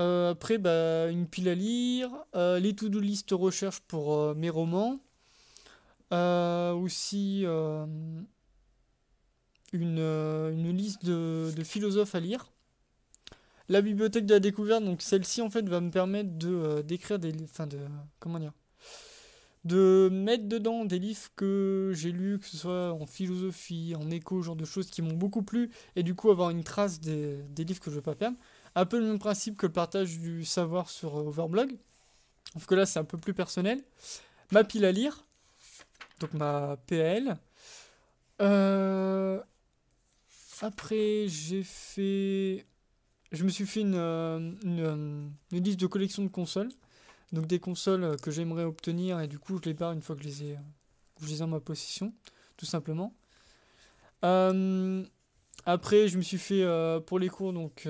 Euh, 0.00 0.32
après, 0.32 0.58
bah, 0.58 1.08
une 1.08 1.28
pile 1.28 1.48
à 1.48 1.54
lire, 1.54 2.10
les 2.34 2.74
to-do 2.74 2.98
list 2.98 3.30
recherche 3.30 3.80
pour 3.80 4.34
mes 4.34 4.50
romans, 4.50 4.98
aussi 6.10 7.44
une, 9.72 9.98
une, 9.98 10.76
liste 10.76 11.04
de, 11.04 11.52
de, 11.56 11.64
philosophes 11.64 12.14
à 12.14 12.20
lire. 12.20 12.50
La 13.68 13.80
bibliothèque 13.80 14.26
de 14.26 14.34
la 14.34 14.40
découverte, 14.40 14.84
donc 14.84 15.00
celle-ci 15.00 15.40
en 15.40 15.48
fait 15.48 15.66
va 15.68 15.80
me 15.80 15.90
permettre 15.90 16.36
de 16.36 16.82
d'écrire 16.82 17.18
des, 17.18 17.32
enfin 17.44 17.66
de 17.66 17.78
comment 18.18 18.38
dire, 18.38 18.52
de 19.64 20.10
mettre 20.12 20.46
dedans 20.46 20.84
des 20.84 20.98
livres 20.98 21.30
que 21.36 21.92
j'ai 21.94 22.12
lus, 22.12 22.38
que 22.38 22.46
ce 22.46 22.56
soit 22.56 22.92
en 22.92 23.06
philosophie, 23.06 23.94
en 23.96 24.10
écho, 24.10 24.42
genre 24.42 24.56
de 24.56 24.64
choses 24.64 24.90
qui 24.90 25.00
m'ont 25.00 25.14
beaucoup 25.14 25.42
plu, 25.42 25.70
et 25.96 26.02
du 26.02 26.14
coup 26.14 26.30
avoir 26.30 26.50
une 26.50 26.64
trace 26.64 27.00
des, 27.00 27.42
livres 27.56 27.80
que 27.80 27.86
je 27.86 27.90
ne 27.90 27.96
veux 27.96 28.02
pas 28.02 28.14
perdre. 28.14 28.36
Un 28.74 28.84
peu 28.84 28.98
le 28.98 29.06
même 29.06 29.18
principe 29.18 29.56
que 29.56 29.66
le 29.66 29.72
partage 29.72 30.18
du 30.18 30.44
savoir 30.44 30.90
sur 30.90 31.16
euh, 31.18 31.28
Overblog, 31.28 31.76
sauf 32.52 32.66
que 32.66 32.74
là 32.74 32.84
c'est 32.84 32.98
un 32.98 33.04
peu 33.04 33.16
plus 33.16 33.32
personnel. 33.32 33.82
Ma 34.52 34.64
pile 34.64 34.84
à 34.84 34.92
lire, 34.92 35.24
donc 36.20 36.34
ma 36.34 36.76
PL. 36.86 37.36
Euh, 38.42 39.40
après 40.60 41.26
j'ai 41.28 41.62
fait... 41.62 42.66
Je 43.32 43.42
me 43.42 43.48
suis 43.48 43.66
fait 43.66 43.80
une, 43.80 43.96
euh, 43.96 44.52
une 44.62 45.32
liste 45.50 45.80
de 45.80 45.86
collection 45.86 46.22
de 46.22 46.28
consoles. 46.28 46.68
Donc 47.34 47.46
des 47.48 47.58
consoles 47.58 48.04
euh, 48.04 48.16
que 48.16 48.30
j'aimerais 48.30 48.62
obtenir 48.62 49.20
et 49.20 49.26
du 49.26 49.40
coup 49.40 49.58
je 49.58 49.68
les 49.68 49.74
barre 49.74 49.92
une 49.92 50.00
fois 50.00 50.14
que 50.14 50.22
je 50.22 50.28
les 50.28 50.42
ai, 50.44 50.58
je 51.20 51.26
les 51.26 51.40
ai 51.40 51.42
en 51.42 51.48
ma 51.48 51.58
possession, 51.58 52.14
tout 52.56 52.64
simplement. 52.64 53.12
Euh, 54.24 55.04
après 55.66 56.06
je 56.06 56.16
me 56.16 56.22
suis 56.22 56.38
fait 56.38 56.62
euh, 56.62 57.00
pour 57.00 57.18
les 57.18 57.28
cours 57.28 57.52
donc 57.52 57.88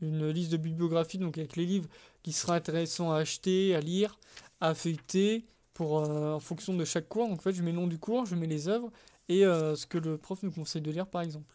une 0.00 0.28
liste 0.30 0.50
de 0.50 0.56
bibliographie 0.56 1.18
donc 1.18 1.38
avec 1.38 1.54
les 1.56 1.66
livres 1.66 1.88
qui 2.22 2.32
seraient 2.32 2.56
intéressants 2.56 3.12
à 3.12 3.18
acheter, 3.18 3.74
à 3.74 3.80
lire, 3.80 4.18
à 4.60 4.74
feuilleter 4.74 5.44
pour 5.74 5.96
en 5.96 6.40
fonction 6.40 6.74
de 6.74 6.84
chaque 6.86 7.08
cours. 7.08 7.28
Donc 7.28 7.40
en 7.40 7.42
fait 7.42 7.52
je 7.52 7.62
mets 7.62 7.72
le 7.72 7.76
nom 7.76 7.86
du 7.86 7.98
cours, 7.98 8.24
je 8.24 8.34
mets 8.34 8.46
les 8.46 8.68
œuvres 8.68 8.90
et 9.28 9.42
ce 9.42 9.84
que 9.84 9.98
le 9.98 10.16
prof 10.16 10.42
nous 10.42 10.50
conseille 10.50 10.82
de 10.82 10.90
lire 10.90 11.06
par 11.06 11.20
exemple. 11.20 11.54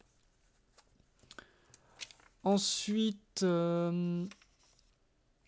Ensuite, 2.43 3.43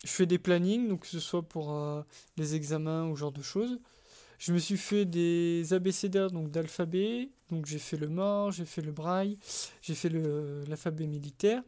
je 0.04 0.10
fais 0.10 0.26
des 0.26 0.38
plannings, 0.38 0.88
donc 0.88 1.00
que 1.00 1.06
ce 1.06 1.18
soit 1.18 1.42
pour 1.42 1.72
euh, 1.72 2.02
les 2.36 2.54
examens 2.54 3.06
ou 3.08 3.16
ce 3.16 3.20
genre 3.20 3.32
de 3.32 3.42
choses. 3.42 3.80
Je 4.38 4.52
me 4.52 4.58
suis 4.58 4.76
fait 4.76 5.06
des 5.06 5.72
abécédaires 5.72 6.30
donc 6.30 6.50
d'alphabet, 6.50 7.30
donc 7.50 7.66
j'ai 7.66 7.78
fait 7.78 7.96
le 7.96 8.08
mort, 8.08 8.52
j'ai 8.52 8.66
fait 8.66 8.82
le 8.82 8.92
braille, 8.92 9.38
j'ai 9.80 9.94
fait 9.94 10.10
l'alphabet 10.10 11.06
militaire. 11.06 11.62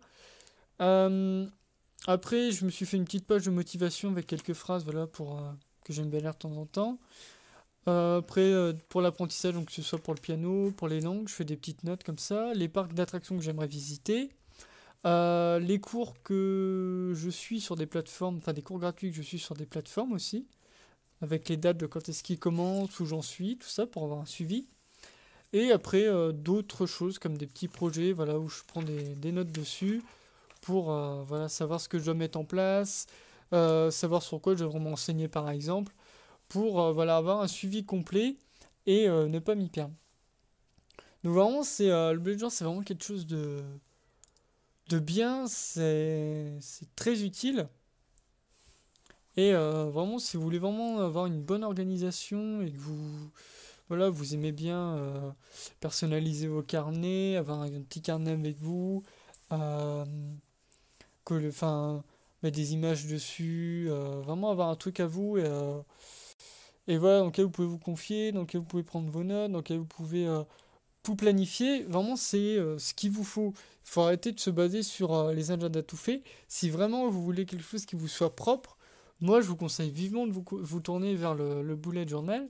Euh, 0.83 1.47
après, 2.07 2.51
je 2.51 2.65
me 2.67 2.71
suis 2.71 2.85
fait 2.85 2.99
une 2.99 3.05
petite 3.05 3.27
page 3.27 3.45
de 3.45 3.51
motivation 3.51 4.11
avec 4.11 4.27
quelques 4.27 4.53
phrases, 4.53 4.85
voilà, 4.85 5.07
pour 5.07 5.39
euh, 5.39 5.51
que 5.85 5.93
j'aime 5.93 6.11
bien 6.11 6.21
lire 6.21 6.35
de 6.35 6.39
temps 6.39 6.57
en 6.57 6.67
temps. 6.67 6.99
après, 7.87 8.75
pour 8.89 9.01
l'apprentissage, 9.01 9.55
que 9.65 9.73
ce 9.73 9.81
soit 9.81 9.99
pour 10.01 10.15
le 10.15 10.21
piano, 10.21 10.73
pour 10.73 10.89
les 10.89 11.01
langues, 11.01 11.29
je 11.29 11.35
fais 11.35 11.45
des 11.45 11.57
petites 11.57 11.85
notes 11.85 12.05
comme 12.05 12.19
ça. 12.19 12.53
Les 12.53 12.69
parcs 12.69 12.93
d'attractions 12.93 13.37
que 13.37 13.43
j'aimerais 13.43 13.69
visiter. 13.69 14.31
Euh, 15.07 15.61
les 15.61 15.79
cours 15.79 16.21
que 16.25 17.13
je 17.15 17.31
suis 17.31 17.61
sur 17.61 17.77
des 17.77 17.87
plateformes, 17.87 18.39
enfin 18.39 18.53
des 18.53 18.63
cours 18.63 18.81
gratuits 18.81 19.11
que 19.11 19.17
je 19.17 19.23
suis 19.23 19.39
sur 19.39 19.55
des 19.55 19.67
plateformes 19.67 20.13
aussi, 20.13 20.47
avec 21.23 21.49
les 21.49 21.57
dates 21.57 21.79
de 21.79 21.87
quand 21.87 22.09
est-ce 22.09 22.25
qu'ils 22.25 22.41
commencent, 22.41 22.99
où 22.99 23.07
j'en 23.07 23.23
suis, 23.23 23.57
tout 23.57 23.69
ça 23.69 23.87
pour 23.87 24.05
avoir 24.05 24.21
un 24.21 24.27
suivi. 24.27 24.67
Et 25.53 25.71
après 25.71 26.05
euh, 26.07 26.33
d'autres 26.33 26.87
choses 26.87 27.21
comme 27.21 27.39
des 27.39 27.47
petits 27.47 27.69
projets, 27.69 28.13
voilà, 28.13 28.39
où 28.39 28.49
je 28.49 28.63
prends 28.67 28.83
des, 28.83 29.33
notes 29.33 29.53
dessus 29.53 30.03
pour 30.61 30.91
euh, 30.91 31.23
voilà, 31.23 31.49
savoir 31.49 31.81
ce 31.81 31.89
que 31.89 31.99
je 32.01 32.07
dois 32.07 32.15
mettre 32.15 32.39
en 32.39 32.45
place, 32.45 33.07
savoir 33.53 34.25
sur 34.25 34.41
quoi 34.41 34.55
je 34.55 34.65
devrais 34.65 34.81
m'enseigner 34.81 35.29
par 35.29 35.49
exemple, 35.51 35.95
pour 36.49 36.93
voilà, 36.93 37.17
avoir 37.17 37.43
un 37.43 37.49
suivi 37.49 37.85
complet 37.85 38.37
et 38.87 39.09
ne 39.09 39.39
pas 39.39 39.55
m'y 39.55 39.69
perdre. 39.69 39.95
Donc 41.23 41.35
vraiment, 41.35 41.63
c'est 41.63 41.89
le 41.89 42.19
bullet 42.19 42.39
c'est 42.51 42.65
vraiment 42.65 42.83
quelque 42.83 43.05
chose 43.05 43.27
de 43.27 43.63
de 44.89 44.99
bien, 44.99 45.47
c'est 45.47 46.59
très 46.95 47.23
utile. 47.23 47.69
Et 49.37 49.53
euh, 49.53 49.91
vraiment, 49.91 50.19
si 50.19 50.37
vous 50.37 50.43
voulez 50.43 50.59
vraiment 50.59 51.01
avoir 51.01 51.27
une 51.27 51.43
bonne 51.43 51.65
organisation 51.65 52.63
et 52.63 52.73
que 52.73 52.79
vous, 52.79 53.31
voilà, 53.89 54.09
vous 54.09 54.35
aimez 54.35 54.53
bien 54.53 54.97
euh, 54.97 55.31
personnaliser 55.81 56.47
vos 56.47 56.63
carnets, 56.63 57.37
avoir 57.37 57.63
un 57.63 57.83
petit 57.83 58.01
carnet 58.01 58.31
avec 58.31 58.59
vous, 58.61 59.03
euh, 59.53 60.05
que 61.25 61.35
le, 61.35 61.53
mettre 62.43 62.57
des 62.57 62.73
images 62.73 63.07
dessus, 63.07 63.89
vraiment 63.91 64.51
avoir 64.51 64.71
un 64.71 64.77
truc 64.77 65.01
à 65.01 65.07
vous 65.07 65.37
et, 65.39 65.45
et 66.89 66.99
voilà, 66.99 67.21
dans 67.21 67.27
lequel 67.27 67.45
vous 67.47 67.51
pouvez 67.51 67.69
vous 67.69 67.79
confier, 67.79 68.33
dans 68.33 68.43
lequel 68.43 68.61
vous 68.61 68.67
pouvez 68.67 68.85
prendre 68.85 69.11
vos 69.11 69.25
notes, 69.25 69.51
dans 69.51 69.59
lequel 69.59 69.79
vous 69.79 69.85
pouvez 69.87 70.27
planifier, 71.15 71.85
vraiment 71.85 72.17
c'est 72.17 72.57
euh, 72.59 72.79
ce 72.79 72.95
qu'il 72.95 73.11
vous 73.11 73.25
faut. 73.25 73.53
Il 73.85 73.91
faut 73.91 74.01
arrêter 74.01 74.33
de 74.33 74.41
se 74.41 74.51
baser 74.51 74.83
sur 74.83 75.15
euh, 75.15 75.33
les 75.33 75.53
agendas 75.53 75.83
tout 75.83 75.97
faits. 75.97 76.23
Si 76.49 76.71
vraiment 76.71 77.09
vous 77.09 77.23
voulez 77.23 77.47
quelque 77.47 77.63
chose 77.63 77.87
qui 77.87 77.95
vous 77.95 78.09
soit 78.09 78.35
propre, 78.35 78.77
moi 79.21 79.41
je 79.41 79.47
vous 79.47 79.57
conseille 79.57 79.91
vivement 79.91 80.27
de 80.27 80.33
vous, 80.33 80.81
tourner 80.81 81.15
vers 81.15 81.35
le, 81.35 81.77
bullet 81.77 82.09
journal. 82.09 82.49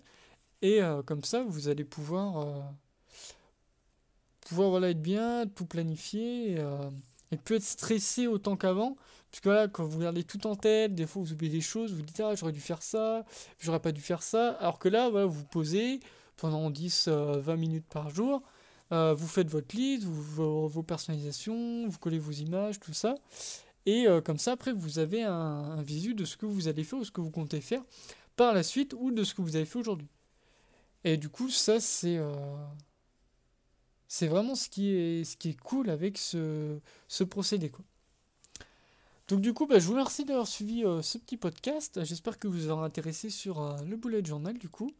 Et 0.62 0.82
euh, 0.82 1.02
comme 1.02 1.24
ça, 1.24 1.44
vous 1.44 1.68
allez 1.68 1.84
pouvoir, 1.84 2.72
pouvoir 4.40 4.70
voilà, 4.70 4.90
être 4.90 5.02
bien, 5.02 5.46
tout 5.46 5.66
planifier 5.66 6.58
et 7.32 7.36
plus 7.36 7.56
être 7.56 7.64
stressé 7.64 8.26
autant 8.26 8.56
qu'avant. 8.56 8.96
Parce 9.30 9.40
que 9.40 9.48
là, 9.50 9.68
quand 9.68 9.84
vous 9.84 9.98
regardez 9.98 10.24
tout 10.24 10.46
en 10.46 10.56
tête, 10.56 10.94
des 10.94 11.06
fois 11.06 11.22
vous 11.22 11.32
oubliez 11.32 11.52
des 11.52 11.60
choses, 11.60 11.92
vous 11.92 12.02
dites 12.02 12.20
ah 12.20 12.34
j'aurais 12.34 12.52
dû 12.52 12.60
faire 12.60 12.82
ça, 12.82 13.24
j'aurais 13.58 13.80
pas 13.80 13.92
dû 13.92 14.00
faire 14.00 14.22
ça. 14.22 14.52
Alors 14.52 14.78
que 14.78 14.88
là, 14.88 15.10
voilà, 15.10 15.26
vous 15.26 15.44
posez, 15.44 16.00
pendant 16.36 16.70
10-20 16.70 17.08
euh, 17.08 17.56
minutes 17.56 17.86
par 17.88 18.10
jour. 18.10 18.42
Euh, 18.92 19.14
vous 19.14 19.26
faites 19.26 19.48
votre 19.48 19.74
liste, 19.74 20.04
vos, 20.04 20.82
personnalisations, 20.82 21.88
vous 21.88 21.98
collez 21.98 22.18
vos 22.18 22.32
images, 22.32 22.78
tout 22.78 22.92
ça. 22.92 23.16
Et 23.84 24.06
euh, 24.06 24.20
comme 24.20 24.38
ça, 24.38 24.52
après, 24.52 24.72
vous 24.72 24.98
avez 24.98 25.22
un, 25.22 25.82
visu 25.82 26.14
de 26.14 26.24
ce 26.24 26.36
que 26.36 26.46
vous 26.46 26.68
allez 26.68 26.84
faire 26.84 26.98
ou 26.98 27.04
ce 27.04 27.10
que 27.10 27.20
vous 27.20 27.30
comptez 27.30 27.60
faire 27.60 27.82
par 28.36 28.52
la 28.52 28.62
suite 28.62 28.94
ou 28.98 29.10
de 29.10 29.24
ce 29.24 29.34
que 29.34 29.42
vous 29.42 29.56
avez 29.56 29.64
fait 29.64 29.78
aujourd'hui. 29.78 30.08
Et 31.04 31.16
du 31.16 31.28
coup, 31.28 31.48
ça, 31.50 31.80
c'est 31.80 32.18
vraiment 34.22 34.54
ce 34.54 34.68
qui 34.68 34.90
est, 34.90 35.24
ce 35.24 35.36
qui 35.36 35.50
est 35.50 35.60
cool 35.60 35.90
avec 35.90 36.18
ce, 36.18 36.78
ce 37.08 37.24
procédé. 37.24 37.70
Quoi. 37.70 37.84
Donc 39.28 39.40
du 39.40 39.52
coup, 39.52 39.66
bah, 39.66 39.78
je 39.80 39.86
vous 39.86 39.92
remercie 39.92 40.24
d'avoir 40.24 40.46
suivi 40.46 40.84
euh, 40.84 41.02
ce 41.02 41.18
petit 41.18 41.36
podcast. 41.36 42.04
J'espère 42.04 42.38
que 42.38 42.46
vous 42.46 42.70
aurez 42.70 42.84
intéressé 42.84 43.28
sur 43.28 43.60
euh, 43.60 43.76
le 43.82 43.96
bullet 43.96 44.24
journal 44.24 44.56
du 44.56 44.68
coup. 44.68 44.92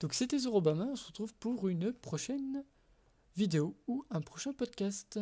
Donc 0.00 0.14
c'était 0.14 0.38
Zorobama, 0.38 0.86
on 0.92 0.96
se 0.96 1.06
retrouve 1.06 1.34
pour 1.34 1.68
une 1.68 1.92
prochaine 1.92 2.64
vidéo 3.36 3.76
ou 3.86 4.04
un 4.10 4.22
prochain 4.22 4.54
podcast. 4.54 5.14